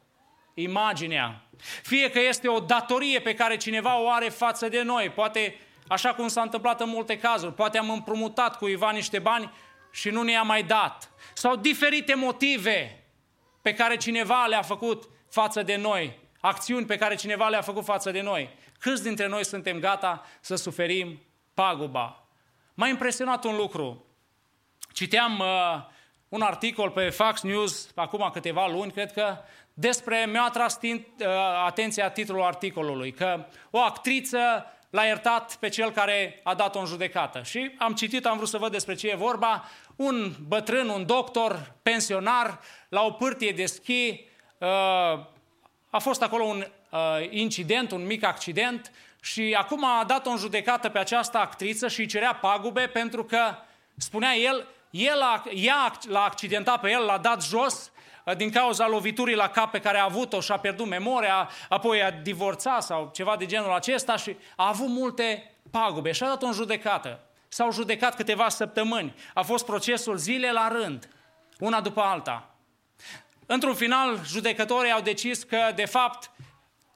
imaginea, 0.61 1.41
fie 1.81 2.09
că 2.09 2.19
este 2.19 2.47
o 2.47 2.59
datorie 2.59 3.19
pe 3.19 3.33
care 3.33 3.57
cineva 3.57 3.99
o 3.99 4.09
are 4.09 4.29
față 4.29 4.69
de 4.69 4.81
noi, 4.81 5.09
poate 5.09 5.55
așa 5.87 6.13
cum 6.13 6.27
s-a 6.27 6.41
întâmplat 6.41 6.81
în 6.81 6.89
multe 6.89 7.17
cazuri, 7.17 7.53
poate 7.53 7.77
am 7.77 7.89
împrumutat 7.89 8.57
cuiva 8.57 8.91
niște 8.91 9.19
bani 9.19 9.51
și 9.91 10.09
nu 10.09 10.21
ne-a 10.21 10.41
mai 10.41 10.63
dat, 10.63 11.11
sau 11.33 11.55
diferite 11.55 12.15
motive 12.15 13.03
pe 13.61 13.73
care 13.73 13.97
cineva 13.97 14.45
le-a 14.45 14.61
făcut 14.61 15.09
față 15.29 15.61
de 15.61 15.75
noi, 15.75 16.19
acțiuni 16.39 16.85
pe 16.85 16.97
care 16.97 17.15
cineva 17.15 17.47
le-a 17.47 17.61
făcut 17.61 17.83
față 17.83 18.11
de 18.11 18.21
noi. 18.21 18.49
Câți 18.79 19.03
dintre 19.03 19.27
noi 19.27 19.45
suntem 19.45 19.79
gata 19.79 20.25
să 20.41 20.55
suferim 20.55 21.21
paguba? 21.53 22.27
M-a 22.73 22.87
impresionat 22.87 23.43
un 23.43 23.55
lucru. 23.55 24.05
citeam 24.93 25.39
uh, 25.39 25.95
un 26.29 26.41
articol 26.41 26.89
pe 26.89 27.09
Fox 27.09 27.41
News 27.41 27.91
acum 27.95 28.29
câteva 28.33 28.67
luni, 28.67 28.91
cred 28.91 29.11
că, 29.11 29.37
despre, 29.79 30.25
mi-a 30.31 30.43
atras 30.43 30.77
tin, 30.77 31.05
uh, 31.19 31.27
atenția 31.65 32.09
titlul 32.09 32.41
articolului, 32.41 33.11
că 33.11 33.45
o 33.69 33.79
actriță 33.79 34.37
l-a 34.89 35.03
iertat 35.03 35.55
pe 35.55 35.69
cel 35.69 35.91
care 35.91 36.39
a 36.43 36.53
dat-o 36.53 36.79
în 36.79 36.85
judecată. 36.85 37.41
Și 37.43 37.71
am 37.77 37.93
citit, 37.93 38.25
am 38.25 38.37
vrut 38.37 38.49
să 38.49 38.57
văd 38.57 38.71
despre 38.71 38.95
ce 38.95 39.07
e 39.07 39.15
vorba. 39.15 39.63
Un 39.95 40.33
bătrân, 40.47 40.89
un 40.89 41.05
doctor, 41.05 41.73
pensionar, 41.83 42.59
la 42.89 43.01
o 43.01 43.11
pârtie 43.11 43.51
de 43.51 43.65
schi, 43.65 44.25
uh, 44.57 44.67
a 45.89 45.99
fost 45.99 46.21
acolo 46.21 46.43
un 46.43 46.65
uh, 46.89 46.99
incident, 47.29 47.91
un 47.91 48.05
mic 48.05 48.23
accident 48.23 48.91
și 49.21 49.55
acum 49.59 49.85
a 49.85 50.03
dat-o 50.07 50.29
în 50.29 50.37
judecată 50.37 50.89
pe 50.89 50.99
această 50.99 51.37
actriță 51.37 51.87
și 51.87 51.99
îi 51.99 52.05
cerea 52.05 52.33
pagube 52.33 52.87
pentru 52.87 53.23
că, 53.23 53.55
spunea 53.97 54.35
el, 54.35 54.67
el 54.89 55.21
a, 55.21 55.43
ea 55.53 55.91
l-a 56.07 56.23
accidentat 56.23 56.79
pe 56.79 56.91
el, 56.91 57.03
l-a 57.03 57.17
dat 57.17 57.43
jos 57.43 57.73
uh, 57.73 57.96
din 58.33 58.51
cauza 58.51 58.87
loviturii 58.87 59.35
la 59.35 59.49
cap 59.49 59.71
pe 59.71 59.79
care 59.79 59.97
a 59.97 60.03
avut-o 60.03 60.39
și 60.39 60.51
a 60.51 60.57
pierdut 60.57 60.87
memoria, 60.87 61.49
apoi 61.69 62.03
a 62.03 62.11
divorțat 62.11 62.83
sau 62.83 63.09
ceva 63.13 63.35
de 63.35 63.45
genul 63.45 63.71
acesta 63.71 64.15
și 64.15 64.35
a 64.55 64.67
avut 64.67 64.87
multe 64.87 65.55
pagube 65.71 66.11
și 66.11 66.23
a 66.23 66.27
dat-o 66.27 66.45
în 66.45 66.53
judecată. 66.53 67.19
S-au 67.47 67.71
judecat 67.71 68.15
câteva 68.15 68.49
săptămâni. 68.49 69.15
A 69.33 69.41
fost 69.41 69.65
procesul 69.65 70.17
zile 70.17 70.51
la 70.51 70.67
rând, 70.67 71.09
una 71.59 71.81
după 71.81 72.01
alta. 72.01 72.55
Într-un 73.45 73.73
final, 73.73 74.19
judecătorii 74.25 74.91
au 74.91 75.01
decis 75.01 75.43
că, 75.43 75.71
de 75.75 75.85
fapt, 75.85 76.31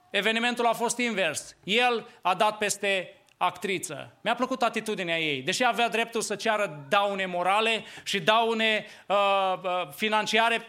evenimentul 0.10 0.66
a 0.66 0.74
fost 0.74 0.98
invers. 0.98 1.56
El 1.64 2.08
a 2.22 2.34
dat 2.34 2.58
peste 2.58 3.16
actriță. 3.38 4.16
Mi-a 4.22 4.36
plăcut 4.36 4.62
atitudinea 4.62 5.20
ei. 5.20 5.42
Deși 5.42 5.64
avea 5.64 5.90
dreptul 5.90 6.22
să 6.22 6.36
ceară 6.36 6.86
daune 6.90 7.26
morale 7.26 7.84
și 8.04 8.20
daune 8.20 8.86
uh, 9.08 9.54
uh, 9.64 9.88
financiare, 9.96 10.62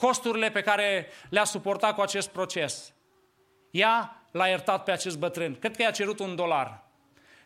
costurile 0.00 0.50
pe 0.50 0.60
care 0.60 1.06
le-a 1.28 1.44
suportat 1.44 1.94
cu 1.94 2.00
acest 2.00 2.28
proces. 2.28 2.94
Ea 3.70 4.22
l-a 4.30 4.46
iertat 4.46 4.84
pe 4.84 4.90
acest 4.90 5.18
bătrân. 5.18 5.58
Cred 5.58 5.76
că 5.76 5.82
i-a 5.82 5.90
cerut 5.90 6.18
un 6.18 6.36
dolar. 6.36 6.84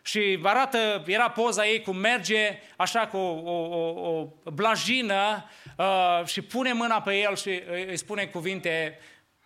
Și 0.01 0.39
arată, 0.43 1.03
era 1.05 1.29
poza 1.29 1.67
ei 1.67 1.81
cum 1.81 1.97
merge 1.97 2.59
așa 2.77 3.07
cu 3.07 3.17
o, 3.17 3.51
o, 3.51 3.77
o, 3.77 4.19
o 4.43 4.51
blajină 4.51 5.49
uh, 5.77 6.25
și 6.25 6.41
pune 6.41 6.73
mâna 6.73 7.01
pe 7.01 7.17
el 7.17 7.35
și 7.35 7.61
îi 7.87 7.97
spune 7.97 8.25
cuvinte, 8.25 8.99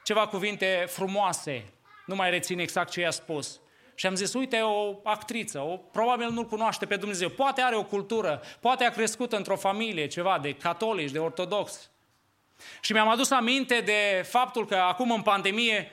ceva 0.04 0.28
cuvinte 0.28 0.86
frumoase. 0.88 1.64
Nu 2.06 2.16
mai 2.16 2.30
rețin 2.30 2.60
exact 2.60 2.92
ce 2.92 3.00
i-a 3.02 3.12
spus. 3.12 3.60
Și 3.96 4.06
am 4.06 4.16
zis, 4.16 4.34
uite, 4.34 4.60
o 4.62 5.00
actriță, 5.04 5.60
o, 5.60 5.78
probabil 5.78 6.30
nu-L 6.30 6.46
cunoaște 6.46 6.86
pe 6.86 6.96
Dumnezeu, 6.96 7.30
poate 7.30 7.62
are 7.62 7.76
o 7.76 7.84
cultură, 7.84 8.42
poate 8.60 8.84
a 8.84 8.90
crescut 8.90 9.34
într-o 9.34 9.56
familie, 9.56 10.08
ceva 10.08 10.40
de 10.42 10.54
catolici, 10.54 11.12
de 11.12 11.20
ortodox. 11.20 11.90
Și 12.82 12.94
mi-am 12.94 13.08
adus 13.08 13.32
aminte 13.32 13.80
de 13.80 14.26
faptul 14.30 14.66
că 14.66 14.76
acum 14.76 15.12
în 15.12 15.22
pandemie, 15.22 15.92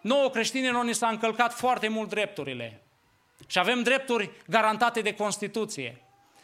nouă 0.00 0.30
creștinilor 0.30 0.84
ni 0.84 0.94
s-a 0.94 1.08
încălcat 1.08 1.54
foarte 1.54 1.88
mult 1.88 2.08
drepturile. 2.08 2.82
Și 3.46 3.58
avem 3.58 3.82
drepturi 3.82 4.30
garantate 4.46 5.00
de 5.00 5.14
Constituție. 5.14 6.02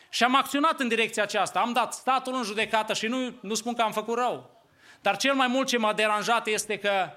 Și 0.09 0.24
am 0.24 0.36
acționat 0.36 0.80
în 0.80 0.88
direcția 0.88 1.22
aceasta. 1.22 1.61
Am 1.61 1.72
dat 1.72 1.92
statul 1.92 2.34
în 2.34 2.42
judecată 2.42 2.92
și 2.92 3.07
nu, 3.07 3.34
nu 3.40 3.54
spun 3.54 3.74
că 3.74 3.82
am 3.82 3.92
făcut 3.92 4.16
rău. 4.16 4.64
Dar 5.00 5.16
cel 5.16 5.34
mai 5.34 5.46
mult 5.46 5.66
ce 5.66 5.78
m-a 5.78 5.92
deranjat 5.92 6.46
este 6.46 6.78
că 6.78 7.11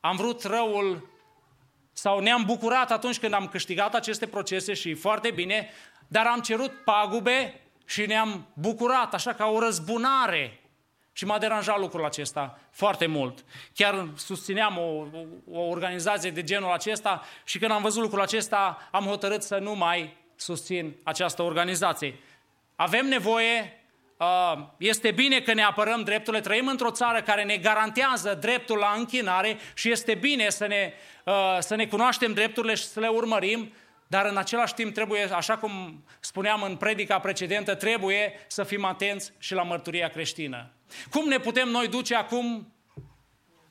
am 0.00 0.16
vrut 0.16 0.42
răul 0.42 1.08
sau 1.92 2.18
ne-am 2.18 2.44
bucurat 2.44 2.90
atunci 2.90 3.18
când 3.18 3.32
am 3.32 3.48
câștigat 3.48 3.94
aceste 3.94 4.26
procese 4.26 4.74
și 4.74 4.94
foarte 4.94 5.30
bine, 5.30 5.70
dar 6.08 6.26
am 6.26 6.40
cerut 6.40 6.84
pagube 6.84 7.60
și 7.86 8.06
ne-am 8.06 8.46
bucurat 8.52 9.14
așa 9.14 9.32
ca 9.32 9.46
o 9.46 9.60
răzbunare. 9.60 10.60
Și 11.12 11.24
m-a 11.24 11.38
deranjat 11.38 11.78
lucrul 11.78 12.04
acesta 12.04 12.58
foarte 12.70 13.06
mult. 13.06 13.44
Chiar 13.74 14.08
susțineam 14.16 14.78
o, 14.78 15.04
o 15.50 15.60
organizație 15.60 16.30
de 16.30 16.42
genul 16.42 16.72
acesta 16.72 17.22
și 17.44 17.58
când 17.58 17.70
am 17.70 17.82
văzut 17.82 18.02
lucrul 18.02 18.20
acesta 18.20 18.88
am 18.90 19.04
hotărât 19.04 19.42
să 19.42 19.58
nu 19.58 19.74
mai 19.74 20.16
susțin 20.36 20.96
această 21.02 21.42
organizație. 21.42 22.18
Avem 22.74 23.06
nevoie 23.06 23.80
Uh, 24.18 24.62
este 24.76 25.10
bine 25.10 25.40
că 25.40 25.52
ne 25.52 25.62
apărăm 25.62 26.02
drepturile, 26.02 26.42
trăim 26.42 26.68
într-o 26.68 26.90
țară 26.90 27.22
care 27.22 27.44
ne 27.44 27.56
garantează 27.56 28.38
dreptul 28.40 28.78
la 28.78 28.94
închinare 28.96 29.58
și 29.74 29.90
este 29.90 30.14
bine 30.14 30.48
să 30.48 30.66
ne, 30.66 30.92
uh, 31.24 31.56
să 31.58 31.74
ne 31.74 31.86
cunoaștem 31.86 32.32
drepturile 32.32 32.74
și 32.74 32.84
să 32.84 33.00
le 33.00 33.08
urmărim, 33.08 33.72
dar 34.06 34.26
în 34.26 34.36
același 34.36 34.74
timp 34.74 34.94
trebuie, 34.94 35.22
așa 35.32 35.56
cum 35.56 36.04
spuneam 36.20 36.62
în 36.62 36.76
predica 36.76 37.18
precedentă, 37.18 37.74
trebuie 37.74 38.32
să 38.46 38.62
fim 38.62 38.84
atenți 38.84 39.32
și 39.38 39.54
la 39.54 39.62
mărturia 39.62 40.08
creștină. 40.08 40.70
Cum 41.10 41.28
ne 41.28 41.38
putem 41.38 41.68
noi 41.68 41.88
duce 41.88 42.14
acum 42.14 42.72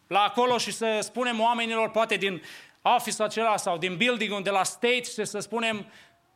la 0.07 0.19
acolo 0.19 0.57
și 0.57 0.71
să 0.71 0.99
spunem 1.01 1.39
oamenilor, 1.39 1.91
poate 1.91 2.15
din 2.15 2.41
office 2.81 3.23
acela 3.23 3.57
sau 3.57 3.77
din 3.77 3.97
building 3.97 4.43
de 4.43 4.49
la 4.49 4.63
state 4.63 5.03
și 5.03 5.25
să 5.25 5.39
spunem, 5.39 5.85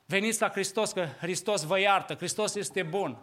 veniți 0.06 0.42
la 0.42 0.50
Hristos, 0.50 0.92
că 0.92 1.08
Hristos 1.20 1.64
vă 1.64 1.80
iartă, 1.80 2.16
Hristos 2.16 2.56
este 2.56 2.84
bun. 2.84 3.18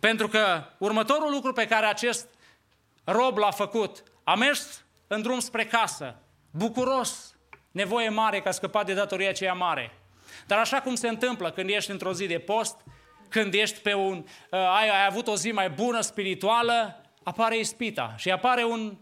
Pentru 0.00 0.28
că 0.28 0.64
următorul 0.78 1.30
lucru 1.30 1.52
pe 1.52 1.66
care 1.66 1.86
acest 1.86 2.28
rob 3.04 3.36
l-a 3.36 3.50
făcut, 3.50 4.02
a 4.24 4.34
mers 4.34 4.84
în 5.06 5.22
drum 5.22 5.38
spre 5.38 5.66
casă, 5.66 6.16
bucuros, 6.50 7.33
nevoie 7.74 8.08
mare 8.08 8.40
ca 8.40 8.50
scăpat 8.50 8.86
de 8.86 8.94
datoria 8.94 9.28
aceea 9.28 9.52
mare. 9.52 9.92
Dar 10.46 10.58
așa 10.58 10.80
cum 10.80 10.94
se 10.94 11.08
întâmplă 11.08 11.50
când 11.50 11.70
ești 11.70 11.90
într-o 11.90 12.12
zi 12.12 12.26
de 12.26 12.38
post, 12.38 12.76
când 13.28 13.54
ești 13.54 13.80
pe 13.80 13.94
un, 13.94 14.16
uh, 14.50 14.58
ai, 14.58 14.88
ai 14.88 15.06
avut 15.06 15.26
o 15.26 15.36
zi 15.36 15.52
mai 15.52 15.70
bună, 15.70 16.00
spirituală, 16.00 17.04
apare 17.22 17.58
ispita 17.58 18.14
și 18.16 18.30
apare 18.30 18.64
un 18.64 18.96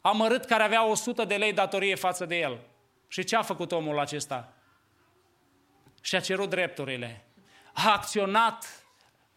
amărât 0.00 0.44
care 0.44 0.62
avea 0.62 0.84
100 0.84 1.24
de 1.24 1.36
lei 1.36 1.52
datorie 1.52 1.94
față 1.94 2.24
de 2.24 2.38
el. 2.38 2.60
Și 3.08 3.24
ce 3.24 3.36
a 3.36 3.42
făcut 3.42 3.72
omul 3.72 3.98
acesta? 3.98 4.52
Și-a 6.00 6.20
cerut 6.20 6.50
drepturile. 6.50 7.24
A 7.72 7.92
acționat 7.92 8.84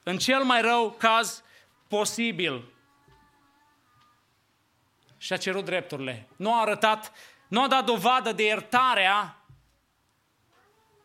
în 0.03 0.17
cel 0.17 0.43
mai 0.43 0.61
rău 0.61 0.91
caz 0.91 1.43
posibil. 1.87 2.73
Și 5.17 5.33
a 5.33 5.37
cerut 5.37 5.65
drepturile. 5.65 6.27
Nu 6.35 6.53
a 6.53 6.61
arătat, 6.61 7.11
nu 7.51 7.61
a 7.61 7.67
dat 7.67 7.85
dovadă 7.85 8.31
de 8.31 8.43
iertarea 8.43 9.45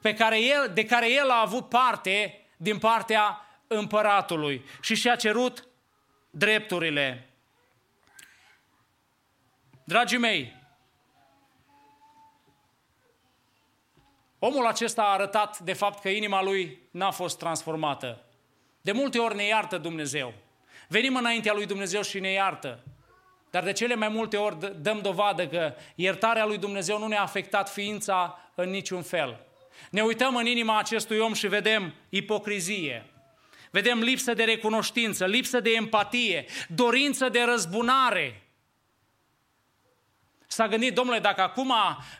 pe 0.00 0.14
care 0.14 0.40
el, 0.40 0.70
de 0.74 0.84
care 0.84 1.12
el 1.12 1.30
a 1.30 1.40
avut 1.40 1.68
parte 1.68 2.46
din 2.56 2.78
partea 2.78 3.40
împăratului 3.66 4.64
și 4.80 4.94
și-a 4.94 5.16
cerut 5.16 5.66
drepturile. 6.30 7.30
Dragii 9.84 10.18
mei, 10.18 10.56
omul 14.38 14.66
acesta 14.66 15.02
a 15.02 15.12
arătat 15.12 15.58
de 15.58 15.72
fapt 15.72 16.00
că 16.00 16.08
inima 16.08 16.42
lui 16.42 16.88
n-a 16.90 17.10
fost 17.10 17.38
transformată. 17.38 18.24
De 18.80 18.92
multe 18.92 19.18
ori 19.18 19.34
ne 19.34 19.44
iartă 19.44 19.78
Dumnezeu. 19.78 20.34
Venim 20.88 21.16
înaintea 21.16 21.52
lui 21.52 21.66
Dumnezeu 21.66 22.02
și 22.02 22.20
ne 22.20 22.30
iartă. 22.30 22.84
Dar 23.50 23.62
de 23.62 23.72
cele 23.72 23.94
mai 23.94 24.08
multe 24.08 24.36
ori 24.36 24.82
dăm 24.82 25.00
dovadă 25.00 25.46
că 25.46 25.74
iertarea 25.94 26.44
lui 26.44 26.58
Dumnezeu 26.58 26.98
nu 26.98 27.06
ne-a 27.06 27.22
afectat 27.22 27.72
ființa 27.72 28.38
în 28.54 28.70
niciun 28.70 29.02
fel. 29.02 29.46
Ne 29.90 30.02
uităm 30.02 30.36
în 30.36 30.46
inima 30.46 30.78
acestui 30.78 31.18
om 31.18 31.32
și 31.32 31.46
vedem 31.46 31.94
ipocrizie, 32.08 33.10
vedem 33.70 33.98
lipsă 33.98 34.34
de 34.34 34.44
recunoștință, 34.44 35.26
lipsă 35.26 35.60
de 35.60 35.70
empatie, 35.70 36.44
dorință 36.68 37.28
de 37.28 37.42
răzbunare. 37.42 38.40
S-a 40.46 40.68
gândit, 40.68 40.94
domnule, 40.94 41.18
dacă 41.18 41.42
acum 41.42 41.74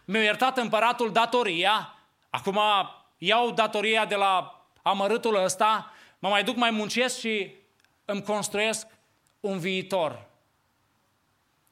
mi-a 0.04 0.22
iertat 0.22 0.58
împăratul 0.58 1.12
datoria, 1.12 1.94
acum 2.30 2.60
iau 3.18 3.50
datoria 3.50 4.04
de 4.04 4.14
la 4.14 4.60
amărâtul 4.82 5.44
ăsta 5.44 5.92
mă 6.18 6.28
mai 6.28 6.44
duc, 6.44 6.56
mai 6.56 6.70
muncesc 6.70 7.18
și 7.18 7.54
îmi 8.04 8.22
construiesc 8.22 8.86
un 9.40 9.58
viitor. 9.58 10.26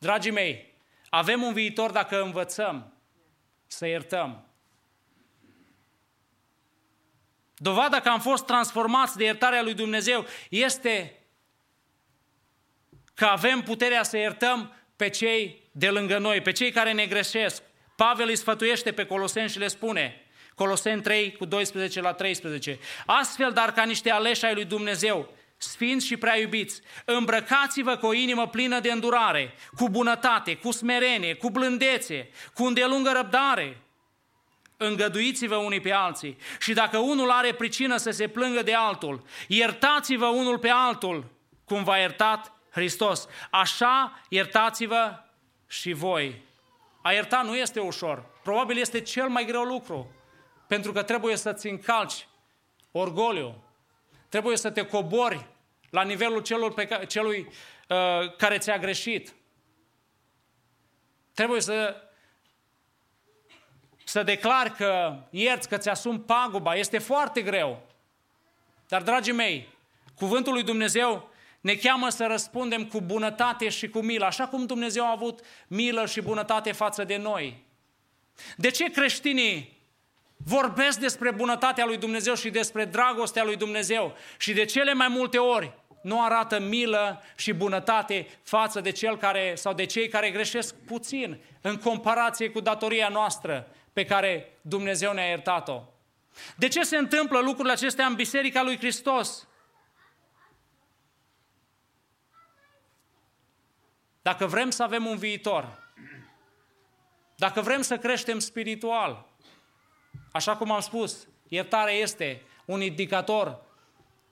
Dragii 0.05 0.31
mei, 0.31 0.75
avem 1.09 1.43
un 1.43 1.53
viitor 1.53 1.91
dacă 1.91 2.23
învățăm 2.23 2.93
să 3.67 3.87
iertăm. 3.87 4.47
Dovada 7.57 8.01
că 8.01 8.09
am 8.09 8.21
fost 8.21 8.47
transformați 8.47 9.17
de 9.17 9.25
iertarea 9.25 9.63
lui 9.63 9.75
Dumnezeu 9.75 10.27
este 10.49 11.19
că 13.15 13.25
avem 13.25 13.63
puterea 13.63 14.03
să 14.03 14.17
iertăm 14.17 14.75
pe 14.97 15.09
cei 15.09 15.69
de 15.73 15.91
lângă 15.91 16.19
noi, 16.19 16.41
pe 16.41 16.53
cei 16.53 16.73
care 16.73 16.93
ne 16.93 17.07
greșesc. 17.07 17.63
Pavel 17.97 18.29
îi 18.29 18.37
sfătuiește 18.37 18.93
pe 18.93 19.07
Coloseni 19.07 19.49
și 19.49 19.59
le 19.59 19.69
spune, 19.69 20.27
Coloseni 20.55 21.03
3 21.03 21.33
cu 21.33 21.45
12 21.45 22.01
la 22.01 22.13
13. 22.13 22.79
Astfel, 23.07 23.53
dar 23.53 23.73
ca 23.73 23.85
niște 23.85 24.11
aleși 24.11 24.45
ai 24.45 24.55
lui 24.55 24.65
Dumnezeu, 24.65 25.33
sfinți 25.57 26.07
și 26.07 26.17
prea 26.17 26.39
iubiți, 26.39 26.81
îmbrăcați-vă 27.05 27.97
cu 27.97 28.07
o 28.07 28.13
inimă 28.13 28.49
plină 28.49 28.81
de 28.81 28.91
îndurare, 28.91 29.55
cu 29.77 29.89
bunătate, 29.89 30.57
cu 30.57 30.71
smerenie, 30.71 31.35
cu 31.35 31.51
blândețe, 31.51 32.31
cu 32.55 32.65
îndelungă 32.65 33.13
răbdare. 33.13 33.79
îngăduiți-vă 34.77 35.57
unii 35.57 35.81
pe 35.81 35.93
alții. 35.93 36.37
Și 36.59 36.73
dacă 36.73 36.99
unul 36.99 37.31
are 37.31 37.53
pricină 37.53 37.97
să 37.97 38.11
se 38.11 38.29
plângă 38.29 38.63
de 38.63 38.75
altul, 38.75 39.23
iertați-vă 39.49 40.27
unul 40.27 40.59
pe 40.59 40.69
altul, 40.69 41.31
cum 41.65 41.85
v-a 41.85 41.97
iertat 41.99 42.53
Hristos. 42.71 43.27
Așa 43.51 44.21
iertați-vă 44.29 45.19
și 45.67 45.93
voi. 45.93 46.43
A 47.03 47.13
ierta 47.13 47.43
nu 47.43 47.57
este 47.57 47.81
ușor. 47.81 48.25
Probabil 48.43 48.79
este 48.79 49.01
cel 49.01 49.29
mai 49.29 49.45
greu 49.45 49.63
lucru. 49.63 50.15
Pentru 50.67 50.93
că 50.93 51.03
trebuie 51.03 51.37
să-ți 51.37 51.67
încalci 51.67 52.29
orgoliu. 52.93 53.64
Trebuie 54.35 54.57
să 54.57 54.71
te 54.71 54.87
cobori 54.87 55.47
la 55.91 56.03
nivelul 56.03 56.43
celor 56.43 56.75
pe 56.75 56.87
ca, 56.87 57.05
celui 57.05 57.49
uh, 57.89 58.37
care 58.37 58.59
ți-a 58.59 58.79
greșit. 58.79 59.35
Trebuie 61.35 61.61
să, 61.61 61.97
să 64.05 64.23
declari 64.23 64.71
că 64.71 65.19
ierți, 65.31 65.69
că 65.69 65.77
ți-asumi 65.77 66.21
paguba. 66.21 66.75
Este 66.75 66.99
foarte 66.99 67.43
greu. 67.43 67.83
Dar, 68.89 69.03
dragii 69.03 69.33
mei, 69.33 69.69
cuvântul 70.15 70.53
lui 70.53 70.63
Dumnezeu 70.63 71.31
ne 71.61 71.75
cheamă 71.75 72.09
să 72.09 72.27
răspundem 72.27 72.87
cu 72.87 73.01
bunătate 73.01 73.69
și 73.69 73.89
cu 73.89 74.01
milă, 74.01 74.25
așa 74.25 74.49
cum 74.49 74.67
Dumnezeu 74.67 75.05
a 75.05 75.11
avut 75.11 75.41
milă 75.67 76.07
și 76.07 76.21
bunătate 76.21 76.73
față 76.73 77.05
de 77.05 77.17
noi. 77.17 77.65
De 78.57 78.71
ce 78.71 78.91
creștinii 78.91 79.74
vorbesc 80.45 80.99
despre 80.99 81.31
bunătatea 81.31 81.85
lui 81.85 81.97
Dumnezeu 81.97 82.35
și 82.35 82.51
despre 82.51 82.85
dragostea 82.85 83.45
lui 83.45 83.57
Dumnezeu 83.57 84.17
și 84.39 84.53
de 84.53 84.65
cele 84.65 84.93
mai 84.93 85.09
multe 85.09 85.39
ori 85.39 85.73
nu 86.03 86.25
arată 86.25 86.59
milă 86.59 87.23
și 87.37 87.53
bunătate 87.53 88.27
față 88.43 88.81
de 88.81 88.91
cel 88.91 89.17
care 89.17 89.55
sau 89.55 89.75
de 89.75 89.85
cei 89.85 90.09
care 90.09 90.31
greșesc 90.31 90.75
puțin 90.75 91.41
în 91.61 91.77
comparație 91.77 92.51
cu 92.51 92.61
datoria 92.61 93.09
noastră 93.09 93.69
pe 93.93 94.05
care 94.05 94.59
Dumnezeu 94.61 95.13
ne-a 95.13 95.27
iertat-o. 95.27 95.83
De 96.57 96.69
ce 96.69 96.83
se 96.83 96.97
întâmplă 96.97 97.41
lucrurile 97.41 97.73
acestea 97.73 98.07
în 98.07 98.15
Biserica 98.15 98.63
lui 98.63 98.77
Hristos? 98.77 99.49
Dacă 104.23 104.47
vrem 104.47 104.71
să 104.71 104.83
avem 104.83 105.07
un 105.07 105.17
viitor, 105.17 105.83
dacă 107.37 107.61
vrem 107.61 107.83
să 107.83 107.99
creștem 107.99 108.39
spiritual, 108.39 109.34
așa 110.35 110.57
cum 110.57 110.71
am 110.71 110.81
spus, 110.81 111.27
iertarea 111.49 111.95
este 111.95 112.43
un 112.65 112.81
indicator 112.81 113.63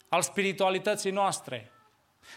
al 0.08 0.22
spiritualității 0.22 1.10
noastre. 1.10 1.70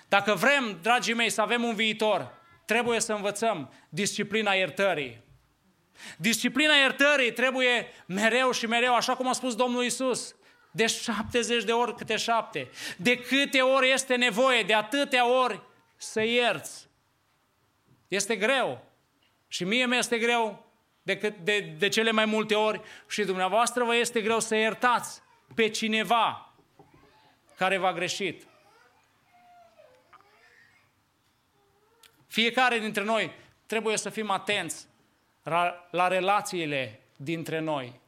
Dacă 0.07 0.34
vrem, 0.34 0.80
dragii 0.82 1.13
mei, 1.13 1.30
să 1.30 1.41
avem 1.41 1.63
un 1.63 1.76
viitor, 1.76 2.38
trebuie 2.66 2.99
să 2.99 3.13
învățăm 3.13 3.74
disciplina 3.89 4.53
iertării. 4.53 5.24
Disciplina 6.18 6.74
iertării 6.74 7.34
trebuie 7.34 7.88
mereu 8.05 8.51
și 8.51 8.68
mereu, 8.68 8.95
așa 8.95 9.16
cum 9.16 9.28
a 9.28 9.34
spus 9.34 9.55
Domnul 9.55 9.84
Isus, 9.84 10.36
de 10.72 10.86
70 10.86 11.63
de 11.63 11.72
ori 11.72 11.95
câte 11.95 12.16
șapte. 12.16 12.70
De 12.97 13.20
câte 13.20 13.61
ori 13.61 13.91
este 13.91 14.16
nevoie, 14.16 14.63
de 14.63 14.74
atâtea 14.74 15.28
ori 15.43 15.61
să 15.95 16.24
ierți. 16.24 16.88
Este 18.07 18.36
greu. 18.36 18.86
Și 19.47 19.63
mie 19.63 19.86
mi 19.86 19.97
este 19.97 20.18
greu 20.18 20.64
de, 21.06 21.34
de, 21.43 21.60
de 21.78 21.88
cele 21.88 22.12
mai 22.12 22.26
multe 22.26 22.56
ori 22.56 22.82
și 23.08 23.24
dumneavoastră 23.24 23.84
vă 23.84 23.95
este 23.95 24.22
greu 24.22 24.39
să 24.39 24.56
iertați 24.56 25.22
pe 25.56 25.70
cineva 25.70 26.53
care 27.58 27.78
v-a 27.78 27.93
greșit. 27.93 28.47
Fiecare 32.28 32.80
dintre 32.80 33.03
noi 33.03 33.32
trebuie 33.66 33.97
să 33.97 34.10
fim 34.10 34.30
atenți 34.30 34.88
la, 35.43 35.88
la 35.91 36.08
relațiile 36.08 36.99
dintre 37.16 37.60
noi. 37.60 37.99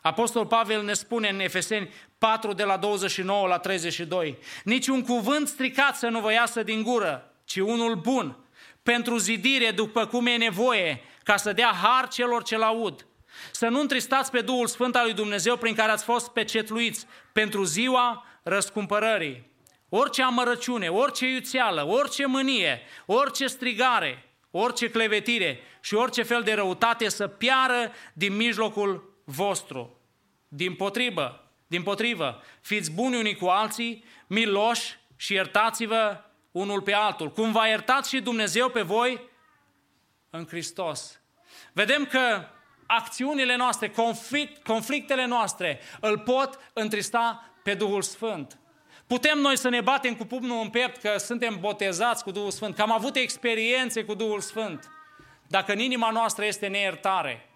Apostol 0.00 0.46
Pavel 0.46 0.82
ne 0.82 0.92
spune 0.92 1.28
în 1.28 1.40
Efeseni 1.40 1.92
4 2.18 2.52
de 2.52 2.64
la 2.64 2.76
29 2.76 3.46
la 3.46 3.58
32, 3.58 4.38
niciun 4.64 5.02
cuvânt 5.02 5.48
stricat 5.48 5.96
să 5.96 6.08
nu 6.08 6.20
vă 6.20 6.32
iasă 6.32 6.62
din 6.62 6.82
gură, 6.82 7.34
ci 7.44 7.56
unul 7.56 7.94
bun, 7.94 8.36
pentru 8.82 9.16
zidire 9.16 9.70
după 9.70 10.06
cum 10.06 10.26
e 10.26 10.36
nevoie, 10.36 11.00
ca 11.24 11.36
să 11.36 11.52
dea 11.52 11.72
har 11.82 12.08
celor 12.08 12.42
ce-l 12.42 12.62
aud. 12.62 13.06
Să 13.50 13.68
nu 13.68 13.80
întristați 13.80 14.30
pe 14.30 14.40
Duhul 14.40 14.66
Sfânt 14.66 14.96
al 14.96 15.04
lui 15.04 15.14
Dumnezeu 15.14 15.56
prin 15.56 15.74
care 15.74 15.90
ați 15.90 16.04
fost 16.04 16.28
pecetluiți 16.28 17.06
pentru 17.32 17.64
ziua 17.64 18.26
răscumpărării. 18.42 19.52
Orice 19.88 20.22
amărăciune, 20.22 20.88
orice 20.88 21.26
iuțeală, 21.26 21.86
orice 21.86 22.26
mânie, 22.26 22.80
orice 23.06 23.46
strigare, 23.46 24.28
orice 24.50 24.90
clevetire 24.90 25.60
și 25.80 25.94
orice 25.94 26.22
fel 26.22 26.42
de 26.42 26.54
răutate 26.54 27.08
să 27.08 27.26
piară 27.26 27.92
din 28.12 28.36
mijlocul 28.36 29.18
vostru. 29.24 29.98
Din 30.48 30.74
potrivă, 30.74 31.52
din 31.66 31.82
potrivă, 31.82 32.42
fiți 32.60 32.90
buni 32.90 33.16
unii 33.16 33.36
cu 33.36 33.46
alții, 33.46 34.04
miloși 34.26 34.98
și 35.16 35.32
iertați-vă 35.32 36.20
unul 36.50 36.82
pe 36.82 36.92
altul. 36.92 37.30
Cum 37.30 37.52
v-a 37.52 37.66
iertat 37.66 38.06
și 38.06 38.20
Dumnezeu 38.20 38.68
pe 38.68 38.82
voi 38.82 39.20
în 40.36 40.46
Hristos. 40.46 41.20
Vedem 41.72 42.04
că 42.04 42.46
acțiunile 42.86 43.56
noastre, 43.56 43.90
conflict, 43.90 44.64
conflictele 44.64 45.26
noastre 45.26 45.80
îl 46.00 46.18
pot 46.18 46.58
întrista 46.72 47.50
pe 47.62 47.74
Duhul 47.74 48.02
Sfânt. 48.02 48.58
Putem 49.06 49.38
noi 49.38 49.58
să 49.58 49.68
ne 49.68 49.80
batem 49.80 50.14
cu 50.14 50.24
pumnul 50.24 50.60
în 50.62 50.70
piept 50.70 51.00
că 51.00 51.18
suntem 51.18 51.60
botezați 51.60 52.22
cu 52.22 52.30
Duhul 52.30 52.50
Sfânt, 52.50 52.74
că 52.74 52.82
am 52.82 52.92
avut 52.92 53.16
experiențe 53.16 54.04
cu 54.04 54.14
Duhul 54.14 54.40
Sfânt. 54.40 54.88
Dacă 55.48 55.72
în 55.72 55.78
inima 55.78 56.10
noastră 56.10 56.44
este 56.44 56.66
neiertare, 56.66 57.48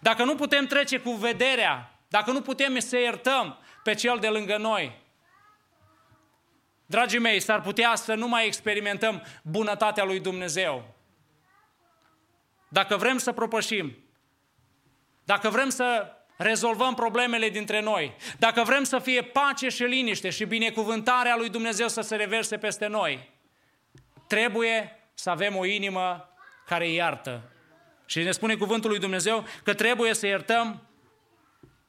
dacă 0.00 0.24
nu 0.24 0.34
putem 0.34 0.66
trece 0.66 0.98
cu 0.98 1.10
vederea, 1.10 1.98
dacă 2.08 2.30
nu 2.30 2.40
putem 2.40 2.78
să 2.78 2.98
iertăm 2.98 3.58
pe 3.82 3.94
cel 3.94 4.18
de 4.18 4.28
lângă 4.28 4.56
noi, 4.56 5.02
dragii 6.86 7.18
mei, 7.18 7.40
s-ar 7.40 7.60
putea 7.60 7.94
să 7.94 8.14
nu 8.14 8.28
mai 8.28 8.46
experimentăm 8.46 9.22
bunătatea 9.42 10.04
lui 10.04 10.20
Dumnezeu. 10.20 10.93
Dacă 12.74 12.96
vrem 12.96 13.18
să 13.18 13.32
propășim, 13.32 13.96
dacă 15.24 15.48
vrem 15.48 15.68
să 15.68 16.12
rezolvăm 16.36 16.94
problemele 16.94 17.48
dintre 17.48 17.80
noi, 17.80 18.16
dacă 18.38 18.62
vrem 18.62 18.84
să 18.84 18.98
fie 18.98 19.22
pace 19.22 19.68
și 19.68 19.82
liniște 19.82 20.30
și 20.30 20.44
binecuvântarea 20.44 21.36
lui 21.36 21.48
Dumnezeu 21.48 21.88
să 21.88 22.00
se 22.00 22.16
reverse 22.16 22.58
peste 22.58 22.86
noi, 22.86 23.30
trebuie 24.26 25.00
să 25.14 25.30
avem 25.30 25.56
o 25.56 25.64
inimă 25.64 26.34
care 26.66 26.88
iartă. 26.88 27.42
Și 28.06 28.22
ne 28.22 28.30
spune 28.30 28.54
cuvântul 28.54 28.90
lui 28.90 28.98
Dumnezeu 28.98 29.44
că 29.62 29.74
trebuie 29.74 30.14
să 30.14 30.26
iertăm 30.26 30.82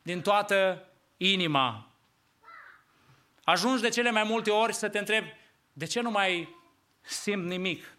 din 0.02 0.22
toată 0.22 0.90
inima. 1.18 1.92
Ajungi 3.44 3.82
de 3.82 3.90
cele 3.90 4.12
mai 4.12 4.24
multe 4.24 4.52
ori 4.52 4.74
să 4.74 4.90
te 4.90 4.98
întrebi, 4.98 5.34
de 5.74 5.86
ce 5.86 6.02
nu 6.02 6.12
mai 6.12 6.56
simt 7.02 7.46
nimic 7.46 7.98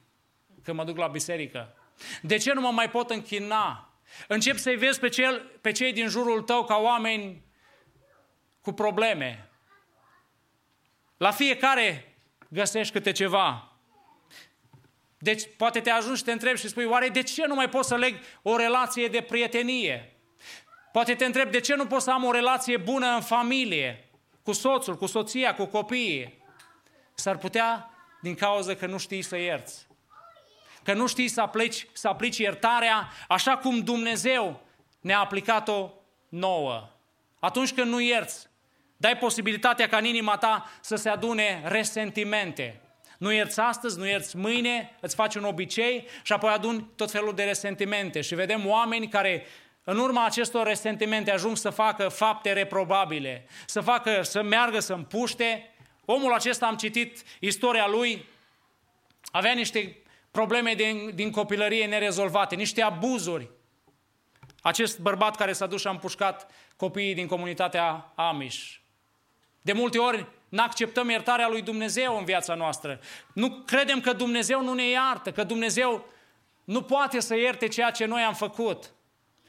când 0.62 0.76
mă 0.76 0.84
duc 0.84 0.96
la 0.96 1.06
biserică? 1.06 1.76
De 2.22 2.36
ce 2.36 2.52
nu 2.52 2.60
mă 2.60 2.70
mai 2.70 2.90
pot 2.90 3.10
închina? 3.10 3.90
Încep 4.28 4.56
să-i 4.56 4.76
vezi 4.76 5.00
pe, 5.00 5.08
cel, 5.08 5.50
pe 5.60 5.72
cei 5.72 5.92
din 5.92 6.08
jurul 6.08 6.42
tău 6.42 6.64
ca 6.64 6.76
oameni 6.76 7.44
cu 8.60 8.72
probleme. 8.72 9.50
La 11.16 11.30
fiecare 11.30 12.16
găsești 12.48 12.92
câte 12.92 13.12
ceva. 13.12 13.70
Deci 15.18 15.42
poate 15.56 15.80
te 15.80 15.90
ajungi 15.90 16.18
și 16.18 16.24
te 16.24 16.32
întrebi 16.32 16.58
și 16.58 16.68
spui, 16.68 16.84
oare 16.84 17.08
de 17.08 17.22
ce 17.22 17.46
nu 17.46 17.54
mai 17.54 17.68
pot 17.68 17.84
să 17.84 17.96
leg 17.96 18.14
o 18.42 18.56
relație 18.56 19.08
de 19.08 19.20
prietenie? 19.20 20.16
Poate 20.92 21.14
te 21.14 21.24
întrebi, 21.24 21.50
de 21.50 21.60
ce 21.60 21.74
nu 21.74 21.86
pot 21.86 22.02
să 22.02 22.10
am 22.10 22.24
o 22.24 22.30
relație 22.30 22.76
bună 22.76 23.06
în 23.06 23.20
familie, 23.20 24.10
cu 24.42 24.52
soțul, 24.52 24.96
cu 24.96 25.06
soția, 25.06 25.54
cu 25.54 25.64
copiii? 25.64 26.42
S-ar 27.14 27.38
putea 27.38 27.90
din 28.20 28.34
cauza 28.34 28.74
că 28.74 28.86
nu 28.86 28.98
știi 28.98 29.22
să 29.22 29.36
ierți 29.36 29.85
că 30.86 30.92
nu 30.92 31.06
știi 31.06 31.28
să 31.28 31.40
aplici, 31.40 31.86
să 31.92 32.08
aplici 32.08 32.38
iertarea 32.38 33.08
așa 33.28 33.56
cum 33.56 33.78
Dumnezeu 33.78 34.60
ne-a 35.00 35.18
aplicat-o 35.18 35.90
nouă. 36.28 36.88
Atunci 37.40 37.72
când 37.72 37.90
nu 37.90 38.00
ierți, 38.00 38.46
dai 38.96 39.16
posibilitatea 39.16 39.88
ca 39.88 39.96
în 39.96 40.04
inima 40.04 40.36
ta 40.36 40.70
să 40.80 40.96
se 40.96 41.08
adune 41.08 41.62
resentimente. 41.64 42.80
Nu 43.18 43.32
ierți 43.32 43.60
astăzi, 43.60 43.98
nu 43.98 44.06
ierți 44.06 44.36
mâine, 44.36 44.96
îți 45.00 45.14
faci 45.14 45.34
un 45.34 45.44
obicei 45.44 46.08
și 46.22 46.32
apoi 46.32 46.50
aduni 46.50 46.90
tot 46.96 47.10
felul 47.10 47.34
de 47.34 47.44
resentimente. 47.44 48.20
Și 48.20 48.34
vedem 48.34 48.66
oameni 48.66 49.08
care 49.08 49.46
în 49.84 49.98
urma 49.98 50.24
acestor 50.24 50.66
resentimente 50.66 51.30
ajung 51.30 51.56
să 51.56 51.70
facă 51.70 52.08
fapte 52.08 52.52
reprobabile, 52.52 53.46
să 53.66 53.80
facă, 53.80 54.22
să 54.22 54.42
meargă, 54.42 54.78
să 54.78 54.92
împuște. 54.92 55.70
Omul 56.04 56.32
acesta, 56.32 56.66
am 56.66 56.76
citit 56.76 57.22
istoria 57.40 57.86
lui, 57.86 58.24
avea 59.30 59.52
niște 59.52 59.96
probleme 60.36 60.74
din, 60.74 61.10
din 61.14 61.30
copilărie 61.30 61.86
nerezolvate, 61.86 62.54
niște 62.54 62.82
abuzuri. 62.82 63.50
Acest 64.60 64.98
bărbat 64.98 65.36
care 65.36 65.52
s-a 65.52 65.66
dus 65.66 65.80
și 65.80 65.86
a 65.86 65.90
împușcat 65.90 66.50
copiii 66.76 67.14
din 67.14 67.26
comunitatea 67.26 68.12
Amish. 68.14 68.74
De 69.60 69.72
multe 69.72 69.98
ori 69.98 70.26
nu 70.48 70.62
acceptăm 70.62 71.08
iertarea 71.08 71.48
lui 71.48 71.62
Dumnezeu 71.62 72.18
în 72.18 72.24
viața 72.24 72.54
noastră. 72.54 73.00
Nu 73.32 73.62
credem 73.66 74.00
că 74.00 74.12
Dumnezeu 74.12 74.62
nu 74.62 74.74
ne 74.74 74.88
iartă, 74.88 75.32
că 75.32 75.44
Dumnezeu 75.44 76.06
nu 76.64 76.82
poate 76.82 77.20
să 77.20 77.36
ierte 77.36 77.68
ceea 77.68 77.90
ce 77.90 78.04
noi 78.04 78.22
am 78.22 78.34
făcut. 78.34 78.92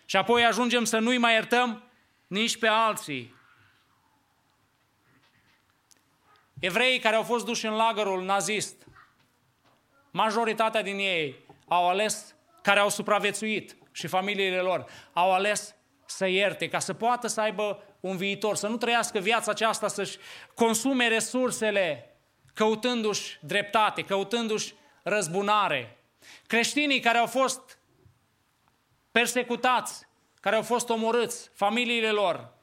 Și 0.06 0.16
apoi 0.16 0.46
ajungem 0.46 0.84
să 0.84 1.00
nu-i 1.00 1.18
mai 1.18 1.34
iertăm 1.34 1.84
nici 2.28 2.58
pe 2.58 2.68
alții. 2.68 3.36
Evreii 6.60 7.00
care 7.00 7.16
au 7.16 7.24
fost 7.24 7.46
duși 7.46 7.66
în 7.66 7.74
lagărul 7.74 8.24
nazist, 8.24 8.87
majoritatea 10.18 10.82
din 10.82 10.98
ei 10.98 11.36
au 11.68 11.90
ales, 11.90 12.36
care 12.62 12.80
au 12.80 12.90
supraviețuit 12.90 13.76
și 13.92 14.08
familiile 14.08 14.60
lor, 14.60 14.86
au 15.14 15.34
ales 15.34 15.76
să 16.06 16.26
ierte, 16.26 16.68
ca 16.68 16.80
să 16.80 16.94
poată 16.94 17.28
să 17.28 17.42
aibă 17.42 17.84
un 18.00 18.18
viitor, 18.18 18.56
să 18.56 18.68
nu 18.68 18.78
trăiască 18.78 19.20
viața 19.20 19.52
aceasta, 19.52 19.88
să-și 19.88 20.18
consume 20.54 21.08
resursele 21.08 22.16
căutându-și 22.54 23.38
dreptate, 23.42 24.02
căutându-și 24.02 24.74
răzbunare. 25.04 25.98
Creștinii 26.48 27.00
care 27.00 27.18
au 27.18 27.26
fost 27.26 27.80
persecutați, 29.12 30.08
care 30.40 30.56
au 30.56 30.62
fost 30.62 30.90
omorâți, 30.90 31.50
familiile 31.54 32.12
lor, 32.12 32.54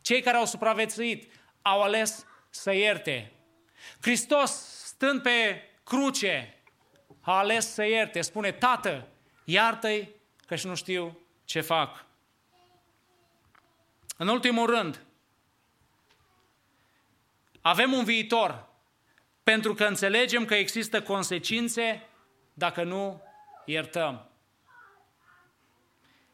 cei 0.00 0.20
care 0.20 0.36
au 0.36 0.46
supraviețuit, 0.46 1.32
au 1.62 1.82
ales 1.82 2.26
să 2.50 2.72
ierte. 2.72 3.32
Hristos, 4.00 4.50
stând 4.84 5.22
pe 5.22 5.62
cruce, 5.84 6.59
a 7.30 7.38
ales 7.38 7.72
să 7.72 7.84
ierte. 7.84 8.20
Spune, 8.20 8.52
Tată, 8.52 9.06
iartă-i 9.44 10.08
că 10.46 10.54
și 10.54 10.66
nu 10.66 10.74
știu 10.74 11.18
ce 11.44 11.60
fac. 11.60 12.04
În 14.16 14.28
ultimul 14.28 14.66
rând, 14.66 15.04
avem 17.60 17.92
un 17.92 18.04
viitor 18.04 18.68
pentru 19.42 19.74
că 19.74 19.84
înțelegem 19.84 20.44
că 20.44 20.54
există 20.54 21.02
consecințe 21.02 22.08
dacă 22.54 22.82
nu 22.82 23.22
iertăm. 23.64 24.24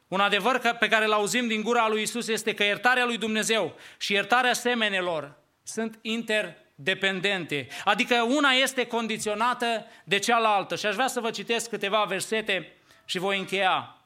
Un 0.09 0.21
adevăr 0.21 0.77
pe 0.79 0.89
care 0.89 1.05
îl 1.05 1.13
auzim 1.13 1.47
din 1.47 1.63
gura 1.63 1.89
lui 1.89 2.03
Isus 2.03 2.29
este 2.29 2.55
că 2.55 2.65
iertarea 2.65 3.05
lui 3.05 3.19
Dumnezeu 3.19 3.77
și 3.99 4.13
iertarea 4.13 4.53
semenelor 4.53 5.35
sunt 5.63 5.99
interdependente. 6.77 7.69
Adică 7.85 8.23
una 8.23 8.51
este 8.51 8.87
condiționată 8.87 9.87
de 10.05 10.19
cealaltă. 10.19 10.77
Și 10.77 10.87
aș 10.87 10.95
vrea 10.95 11.07
să 11.07 11.21
vă 11.21 11.31
citesc 11.31 11.69
câteva 11.69 12.05
versete 12.05 12.73
și 13.05 13.19
voi 13.19 13.39
încheia. 13.39 13.97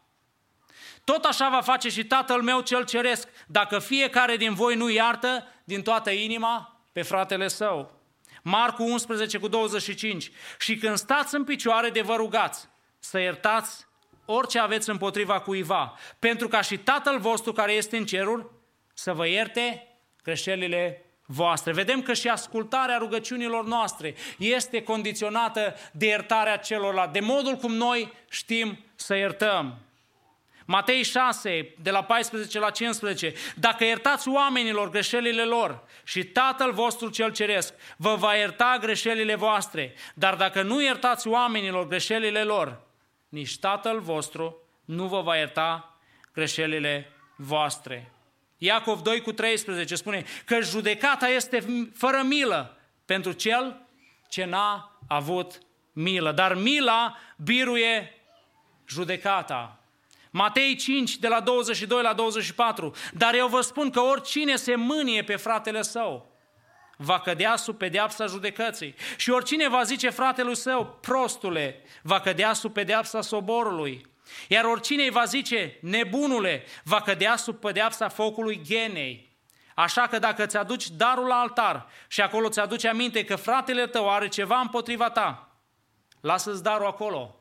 Tot 1.04 1.24
așa 1.24 1.48
va 1.48 1.60
face 1.60 1.88
și 1.88 2.04
Tatăl 2.04 2.42
meu 2.42 2.60
cel 2.60 2.84
ceresc, 2.84 3.28
dacă 3.46 3.78
fiecare 3.78 4.36
din 4.36 4.54
voi 4.54 4.74
nu 4.74 4.90
iartă 4.90 5.46
din 5.64 5.82
toată 5.82 6.10
inima 6.10 6.80
pe 6.92 7.02
fratele 7.02 7.48
său. 7.48 7.98
Marcu 8.42 8.82
11 8.82 9.38
cu 9.38 9.48
25. 9.48 10.30
Și 10.58 10.76
când 10.76 10.96
stați 10.96 11.34
în 11.34 11.44
picioare 11.44 11.90
de 11.90 12.00
vă 12.00 12.14
rugați, 12.14 12.68
să 12.98 13.18
iertați 13.18 13.86
orice 14.24 14.58
aveți 14.58 14.90
împotriva 14.90 15.40
cuiva, 15.40 15.94
pentru 16.18 16.48
ca 16.48 16.60
și 16.60 16.78
Tatăl 16.78 17.18
vostru 17.18 17.52
care 17.52 17.72
este 17.72 17.96
în 17.96 18.06
cerul 18.06 18.62
să 18.94 19.12
vă 19.12 19.26
ierte 19.26 19.88
greșelile 20.22 21.09
voastre. 21.32 21.72
Vedem 21.72 22.02
că 22.02 22.12
și 22.12 22.28
ascultarea 22.28 22.96
rugăciunilor 22.98 23.64
noastre 23.64 24.14
este 24.38 24.82
condiționată 24.82 25.74
de 25.92 26.06
iertarea 26.06 26.56
celorlalți, 26.56 27.12
de 27.12 27.20
modul 27.20 27.56
cum 27.56 27.72
noi 27.72 28.12
știm 28.28 28.78
să 28.94 29.16
iertăm. 29.16 29.78
Matei 30.64 31.02
6, 31.02 31.74
de 31.82 31.90
la 31.90 32.04
14 32.04 32.58
la 32.58 32.70
15. 32.70 33.32
Dacă 33.56 33.84
iertați 33.84 34.28
oamenilor 34.28 34.90
greșelile 34.90 35.44
lor 35.44 35.82
și 36.04 36.24
Tatăl 36.24 36.72
vostru 36.72 37.08
cel 37.08 37.32
ceresc 37.32 37.74
vă 37.96 38.14
va 38.14 38.34
ierta 38.34 38.76
greșelile 38.80 39.34
voastre, 39.34 39.94
dar 40.14 40.34
dacă 40.34 40.62
nu 40.62 40.82
iertați 40.82 41.28
oamenilor 41.28 41.86
greșelile 41.86 42.42
lor, 42.42 42.80
nici 43.28 43.58
Tatăl 43.58 44.00
vostru 44.00 44.56
nu 44.84 45.06
vă 45.06 45.20
va 45.20 45.36
ierta 45.36 45.98
greșelile 46.32 47.12
voastre. 47.36 48.12
Iacov 48.62 49.00
2 49.00 49.20
cu 49.20 49.32
13 49.32 49.94
spune 49.94 50.24
că 50.44 50.60
judecata 50.60 51.28
este 51.28 51.90
fără 51.94 52.22
milă 52.24 52.76
pentru 53.04 53.32
cel 53.32 53.86
ce 54.28 54.44
n-a 54.44 54.98
avut 55.08 55.58
milă. 55.92 56.32
Dar 56.32 56.54
mila 56.54 57.16
biruie 57.36 58.14
judecata. 58.86 59.84
Matei 60.30 60.76
5, 60.76 61.16
de 61.18 61.28
la 61.28 61.40
22 61.40 62.02
la 62.02 62.12
24. 62.12 62.94
Dar 63.12 63.34
eu 63.34 63.46
vă 63.46 63.60
spun 63.60 63.90
că 63.90 64.00
oricine 64.00 64.56
se 64.56 64.74
mânie 64.74 65.22
pe 65.22 65.36
fratele 65.36 65.82
său, 65.82 66.30
va 66.96 67.20
cădea 67.20 67.56
sub 67.56 67.76
pedeapsa 67.76 68.26
judecății. 68.26 68.94
Și 69.16 69.30
oricine 69.30 69.68
va 69.68 69.82
zice 69.82 70.10
fratelui 70.10 70.56
său, 70.56 70.98
prostule, 71.00 71.82
va 72.02 72.20
cădea 72.20 72.52
sub 72.52 72.72
pedeapsa 72.72 73.20
soborului. 73.20 74.06
Iar 74.48 74.64
oricine 74.64 75.02
îi 75.02 75.10
va 75.10 75.24
zice, 75.24 75.78
nebunule, 75.80 76.64
va 76.84 77.00
cădea 77.00 77.36
sub 77.36 77.56
pedeapsa 77.56 78.08
focului 78.08 78.60
genei. 78.62 79.38
Așa 79.74 80.06
că 80.06 80.18
dacă 80.18 80.44
îți 80.44 80.56
aduci 80.56 80.90
darul 80.90 81.26
la 81.26 81.40
altar 81.40 81.86
și 82.08 82.20
acolo 82.20 82.46
îți 82.46 82.60
aduce 82.60 82.88
aminte 82.88 83.24
că 83.24 83.36
fratele 83.36 83.86
tău 83.86 84.10
are 84.10 84.28
ceva 84.28 84.58
împotriva 84.58 85.10
ta, 85.10 85.56
lasă-ți 86.20 86.62
darul 86.62 86.86
acolo 86.86 87.40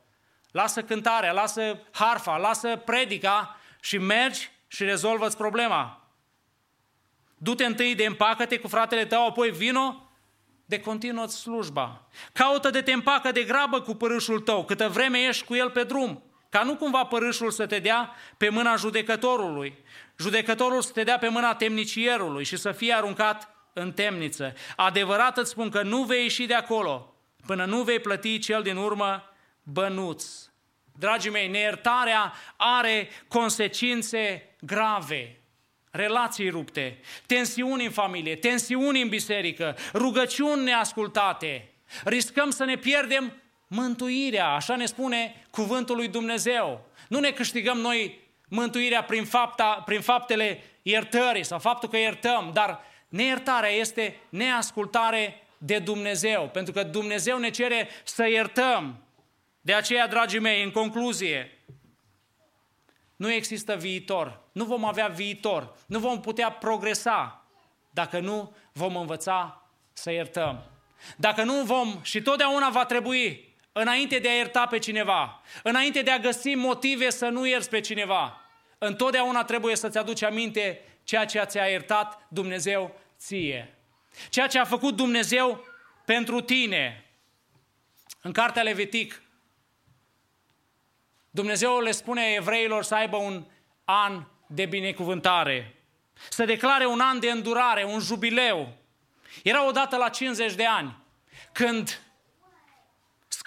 lasă 0.51 0.83
cântarea, 0.83 1.31
lasă 1.31 1.79
harfa, 1.91 2.37
lasă 2.37 2.75
predica 2.75 3.57
și 3.79 3.97
mergi 3.97 4.51
și 4.67 4.83
rezolvă-ți 4.83 5.37
problema. 5.37 6.07
Du-te 7.37 7.65
întâi 7.65 7.95
de 7.95 8.05
împacă-te 8.05 8.59
cu 8.59 8.67
fratele 8.67 9.05
tău, 9.05 9.27
apoi 9.27 9.51
vino 9.51 10.03
de 10.65 10.79
continuă 10.79 11.27
slujba. 11.27 12.07
Caută 12.33 12.69
de 12.69 12.81
te 12.81 12.91
împacă 12.91 13.31
de 13.31 13.43
grabă 13.43 13.81
cu 13.81 13.93
părâșul 13.93 14.39
tău, 14.39 14.65
câtă 14.65 14.89
vreme 14.89 15.17
ești 15.17 15.45
cu 15.45 15.55
el 15.55 15.69
pe 15.69 15.83
drum, 15.83 16.23
ca 16.50 16.64
nu 16.64 16.76
cumva 16.76 17.04
părâșul 17.04 17.52
să 17.52 17.66
te 17.66 17.80
dea 17.80 18.16
pe 18.38 18.50
mâna 18.50 18.76
judecătorului, 18.76 19.78
judecătorul 20.18 20.82
să 20.82 20.91
te 20.91 21.04
dea 21.04 21.18
pe 21.18 21.28
mâna 21.28 21.56
temnicierului 21.56 22.43
și 22.43 22.58
să 22.58 22.72
fie 22.72 22.93
aruncat 22.93 23.56
în 23.74 23.91
temniță. 23.91 24.54
Adevărat 24.76 25.38
îți 25.38 25.50
spun 25.50 25.70
că 25.70 25.82
nu 25.82 26.04
vei 26.04 26.22
ieși 26.22 26.45
de 26.45 26.54
acolo 26.54 27.14
până 27.45 27.66
nu 27.66 27.84
vei 27.84 28.00
plăti 28.00 28.39
cel 28.39 28.62
din 28.62 28.76
urmă 28.76 29.34
bănuți. 29.64 30.50
Dragii 31.00 31.32
mei, 31.32 31.47
neiertarea 31.47 32.34
are 32.58 33.10
consecințe 33.28 34.56
grave. 34.62 35.39
Relații 35.91 36.50
rupte, 36.50 37.00
tensiuni 37.26 37.86
în 37.86 37.91
familie, 37.91 38.36
tensiuni 38.36 39.02
în 39.02 39.10
biserică, 39.10 39.78
rugăciuni 39.93 40.64
neascultate. 40.64 41.74
Riscăm 42.04 42.50
să 42.50 42.64
ne 42.64 42.76
pierdem 42.76 43.34
mântuirea, 43.70 44.47
așa 44.47 44.76
ne 44.76 44.86
spune 44.86 45.45
cuvântul 45.51 45.95
lui 45.95 46.07
Dumnezeu. 46.07 46.86
Nu 47.07 47.20
ne 47.20 47.32
câștigăm 47.32 47.78
noi 47.78 48.20
mântuirea 48.47 49.03
prin, 49.03 49.26
fapta, 49.26 49.82
prin 49.86 50.01
faptele 50.01 50.63
iertării 50.82 51.43
sau 51.43 51.59
faptul 51.59 51.89
că 51.89 51.97
iertăm, 51.97 52.51
dar 52.53 52.80
neiertarea 53.07 53.70
este 53.70 54.20
neascultare 54.30 55.43
de 55.57 55.80
Dumnezeu, 55.80 56.49
pentru 56.53 56.74
că 56.74 56.84
Dumnezeu 56.84 57.38
ne 57.38 57.49
cere 57.49 57.89
să 58.03 58.28
iertăm. 58.28 59.03
De 59.61 59.74
aceea, 59.74 60.07
dragii 60.07 60.39
mei, 60.39 60.63
în 60.63 60.72
concluzie, 60.72 61.59
nu 63.15 63.32
există 63.32 63.76
viitor. 63.76 64.39
Nu 64.51 64.65
vom 64.65 64.86
avea 64.86 65.07
viitor. 65.07 65.76
Nu 65.86 65.99
vom 65.99 66.22
putea 66.22 66.51
progresa 66.51 67.45
dacă 67.89 68.20
nu 68.20 68.55
vom 68.74 68.95
învăța 68.95 69.63
să 69.93 70.11
iertăm. 70.11 70.63
Dacă 71.17 71.43
nu 71.43 71.63
vom, 71.63 71.99
și 72.01 72.22
totdeauna 72.22 72.70
va 72.70 72.86
trebui, 72.86 73.49
înainte 73.80 74.19
de 74.19 74.30
a 74.30 74.36
ierta 74.36 74.65
pe 74.65 74.77
cineva, 74.80 75.41
înainte 75.63 76.01
de 76.01 76.11
a 76.11 76.19
găsi 76.19 76.55
motive 76.55 77.09
să 77.09 77.27
nu 77.27 77.45
ierți 77.45 77.69
pe 77.69 77.80
cineva, 77.80 78.41
întotdeauna 78.77 79.43
trebuie 79.43 79.75
să-ți 79.75 79.97
aduci 79.97 80.21
aminte 80.21 80.82
ceea 81.03 81.25
ce 81.25 81.43
ți-a 81.45 81.65
iertat 81.65 82.27
Dumnezeu 82.27 82.99
ție. 83.17 83.73
Ceea 84.30 84.47
ce 84.47 84.59
a 84.59 84.65
făcut 84.65 84.95
Dumnezeu 84.95 85.65
pentru 86.05 86.41
tine. 86.41 87.05
În 88.21 88.32
cartea 88.32 88.63
Levitic, 88.63 89.21
Dumnezeu 91.30 91.80
le 91.80 91.91
spune 91.91 92.34
evreilor 92.38 92.84
să 92.84 92.95
aibă 92.95 93.17
un 93.17 93.45
an 93.84 94.23
de 94.47 94.65
binecuvântare, 94.65 95.75
să 96.30 96.45
declare 96.45 96.86
un 96.86 96.99
an 96.99 97.19
de 97.19 97.30
îndurare, 97.30 97.84
un 97.84 97.99
jubileu. 97.99 98.73
Era 99.43 99.67
odată 99.67 99.97
la 99.97 100.09
50 100.09 100.53
de 100.53 100.65
ani, 100.65 100.97
când 101.51 102.01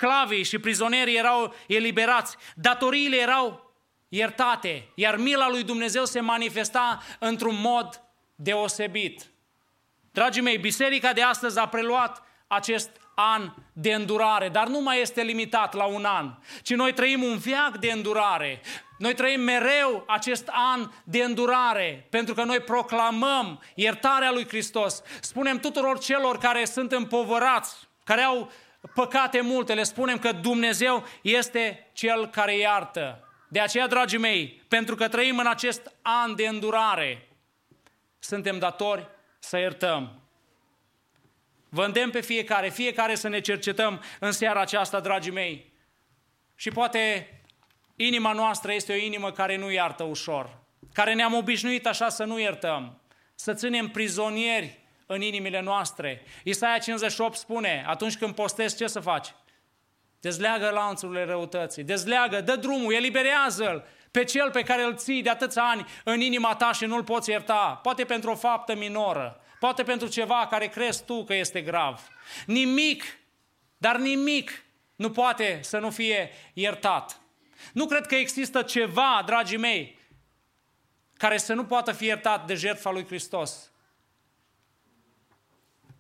sclavii 0.03 0.43
și 0.43 0.59
prizonierii 0.59 1.17
erau 1.17 1.55
eliberați, 1.67 2.37
datoriile 2.55 3.17
erau 3.17 3.75
iertate, 4.09 4.89
iar 4.95 5.17
mila 5.17 5.49
lui 5.49 5.63
Dumnezeu 5.63 6.05
se 6.05 6.21
manifesta 6.21 7.03
într-un 7.19 7.61
mod 7.61 8.03
deosebit. 8.35 9.23
Dragii 10.13 10.43
mei, 10.43 10.59
biserica 10.59 11.13
de 11.13 11.23
astăzi 11.23 11.59
a 11.59 11.69
preluat 11.69 12.23
acest 12.47 12.91
an 13.15 13.53
de 13.73 13.93
îndurare, 13.93 14.49
dar 14.49 14.67
nu 14.67 14.81
mai 14.81 15.01
este 15.01 15.23
limitat 15.23 15.75
la 15.75 15.85
un 15.85 16.05
an, 16.05 16.35
ci 16.63 16.75
noi 16.75 16.93
trăim 16.93 17.23
un 17.23 17.37
viac 17.37 17.77
de 17.77 17.93
îndurare. 17.93 18.61
Noi 18.99 19.15
trăim 19.15 19.41
mereu 19.41 20.05
acest 20.07 20.49
an 20.53 20.91
de 21.05 21.23
îndurare, 21.23 22.07
pentru 22.11 22.35
că 22.35 22.43
noi 22.43 22.61
proclamăm 22.61 23.63
iertarea 23.75 24.31
lui 24.31 24.49
Hristos. 24.49 25.03
Spunem 25.21 25.59
tuturor 25.59 25.99
celor 25.99 26.39
care 26.39 26.65
sunt 26.65 26.93
împovărați, 26.93 27.77
care 28.05 28.23
au 28.23 28.51
păcate 28.95 29.41
multe, 29.41 29.75
le 29.75 29.83
spunem 29.83 30.19
că 30.19 30.33
Dumnezeu 30.33 31.07
este 31.23 31.91
Cel 31.93 32.27
care 32.27 32.57
iartă. 32.57 33.27
De 33.49 33.61
aceea, 33.61 33.87
dragii 33.87 34.19
mei, 34.19 34.63
pentru 34.69 34.95
că 34.95 35.09
trăim 35.09 35.39
în 35.39 35.47
acest 35.47 35.93
an 36.03 36.35
de 36.35 36.47
îndurare, 36.47 37.29
suntem 38.19 38.59
datori 38.59 39.09
să 39.39 39.59
iertăm. 39.59 40.21
Vă 41.69 41.85
îndemn 41.85 42.11
pe 42.11 42.21
fiecare, 42.21 42.69
fiecare 42.69 43.15
să 43.15 43.29
ne 43.29 43.41
cercetăm 43.41 44.03
în 44.21 44.33
seara 44.33 44.61
aceasta, 44.61 45.01
dragii 45.01 45.33
mei. 45.33 45.73
Și 46.55 46.71
poate 46.71 47.31
inima 47.97 48.33
noastră 48.33 48.73
este 48.73 48.93
o 48.93 48.97
inimă 48.97 49.33
care 49.33 49.57
nu 49.57 49.71
iartă 49.71 50.03
ușor, 50.03 50.59
care 50.93 51.15
ne-am 51.15 51.35
obișnuit 51.35 51.87
așa 51.87 52.09
să 52.09 52.25
nu 52.25 52.39
iertăm, 52.39 53.01
să 53.35 53.55
ținem 53.55 53.89
prizonieri 53.89 54.82
în 55.13 55.23
inimile 55.23 55.61
noastre. 55.61 56.23
Isaia 56.45 56.79
58 56.79 57.37
spune, 57.37 57.85
atunci 57.87 58.17
când 58.17 58.35
postezi, 58.35 58.77
ce 58.77 58.87
să 58.87 59.01
faci? 59.01 59.35
Dezleagă 60.21 60.71
lanțurile 60.71 61.25
răutății, 61.25 61.85
dezleagă, 61.85 62.41
dă 62.41 62.57
drumul, 62.57 62.93
eliberează-l 62.93 63.85
pe 64.11 64.25
cel 64.25 64.51
pe 64.51 64.63
care 64.63 64.83
îl 64.83 64.97
ții 64.97 65.23
de 65.23 65.31
atâția 65.31 65.63
ani 65.63 65.87
în 66.05 66.21
inima 66.21 66.55
ta 66.55 66.73
și 66.73 66.85
nu-l 66.85 67.05
poți 67.05 67.31
ierta. 67.31 67.81
Poate 67.83 68.05
pentru 68.05 68.31
o 68.31 68.35
faptă 68.35 68.75
minoră, 68.75 69.41
poate 69.59 69.83
pentru 69.83 70.09
ceva 70.09 70.47
care 70.51 70.67
crezi 70.67 71.05
tu 71.05 71.25
că 71.25 71.35
este 71.35 71.61
grav. 71.61 72.09
Nimic, 72.47 73.05
dar 73.77 73.97
nimic 73.97 74.65
nu 74.97 75.11
poate 75.11 75.59
să 75.63 75.79
nu 75.79 75.91
fie 75.91 76.31
iertat. 76.53 77.21
Nu 77.73 77.87
cred 77.87 78.07
că 78.07 78.15
există 78.15 78.63
ceva, 78.63 79.23
dragii 79.27 79.57
mei, 79.57 79.99
care 81.17 81.37
să 81.37 81.55
nu 81.55 81.65
poată 81.65 81.93
fi 81.93 82.05
iertat 82.05 82.47
de 82.47 82.55
jertfa 82.55 82.91
lui 82.91 83.07
Hristos. 83.07 83.72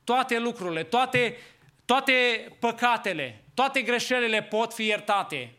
Toate 0.04 0.38
lucrurile, 0.38 0.82
toate, 0.82 1.36
toate 1.84 2.12
păcatele, 2.60 3.44
toate 3.54 3.82
greșelile 3.82 4.42
pot 4.42 4.74
fi 4.74 4.86
iertate 4.86 5.56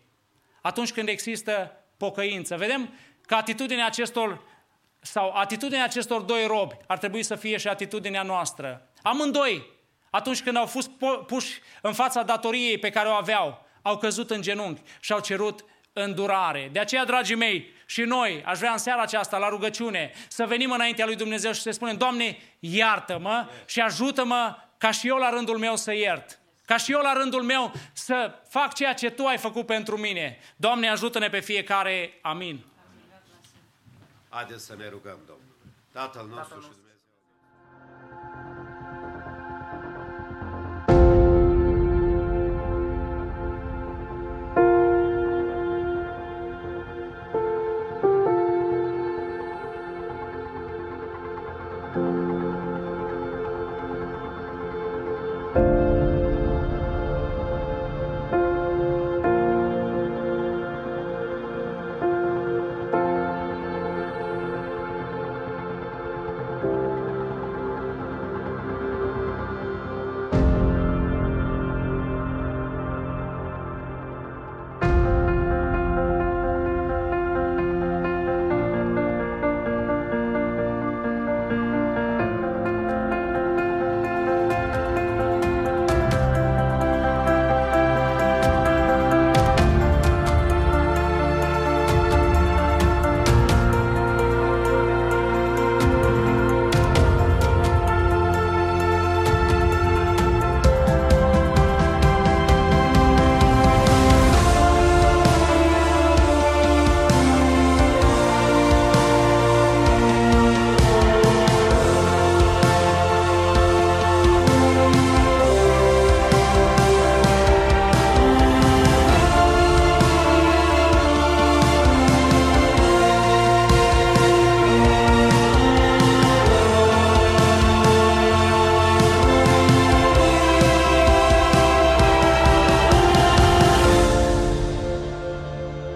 atunci 0.61 0.91
când 0.91 1.07
există 1.07 1.83
pocăință. 1.97 2.57
Vedem 2.57 2.93
că 3.25 3.35
atitudinea 3.35 3.85
acestor 3.85 4.41
sau 4.99 5.31
atitudinea 5.35 5.83
acestor 5.83 6.21
doi 6.21 6.45
robi 6.45 6.75
ar 6.87 6.97
trebui 6.97 7.23
să 7.23 7.35
fie 7.35 7.57
și 7.57 7.67
atitudinea 7.67 8.23
noastră. 8.23 8.89
Amândoi, 9.01 9.65
atunci 10.09 10.41
când 10.41 10.57
au 10.57 10.65
fost 10.65 10.89
puși 11.27 11.59
în 11.81 11.93
fața 11.93 12.23
datoriei 12.23 12.77
pe 12.77 12.89
care 12.89 13.07
o 13.07 13.11
aveau, 13.11 13.65
au 13.81 13.97
căzut 13.97 14.29
în 14.29 14.41
genunchi 14.41 14.81
și 14.99 15.11
au 15.11 15.19
cerut 15.19 15.65
îndurare. 15.93 16.69
De 16.71 16.79
aceea, 16.79 17.05
dragii 17.05 17.35
mei, 17.35 17.73
și 17.93 18.01
noi 18.01 18.43
aș 18.45 18.57
vrea 18.57 18.71
în 18.71 18.77
seara 18.77 19.01
aceasta, 19.01 19.37
la 19.37 19.49
rugăciune, 19.49 20.11
să 20.27 20.45
venim 20.45 20.71
înaintea 20.71 21.05
lui 21.05 21.15
Dumnezeu 21.15 21.51
și 21.51 21.61
să 21.61 21.71
spunem, 21.71 21.97
Doamne, 21.97 22.37
iartă-mă 22.59 23.49
și 23.65 23.79
ajută-mă 23.79 24.55
ca 24.77 24.91
și 24.91 25.07
eu 25.07 25.17
la 25.17 25.29
rândul 25.29 25.57
meu 25.57 25.75
să 25.75 25.93
iert. 25.93 26.39
Ca 26.65 26.77
și 26.77 26.91
eu 26.91 27.01
la 27.01 27.13
rândul 27.13 27.43
meu 27.43 27.71
să 27.93 28.35
fac 28.49 28.73
ceea 28.73 28.93
ce 28.93 29.09
Tu 29.09 29.25
ai 29.25 29.37
făcut 29.37 29.65
pentru 29.65 29.97
mine. 29.97 30.39
Doamne, 30.55 30.89
ajută-ne 30.89 31.29
pe 31.29 31.39
fiecare. 31.39 32.19
Amin. 32.21 32.65
Haideți 34.29 34.65
să 34.65 34.75
ne 34.77 34.89
rugăm, 34.89 35.17
Domnul. 35.25 35.55
Tatăl 35.91 36.27
nostru 36.27 36.61
și 36.61 36.67
Dumnezeu. 36.67 36.82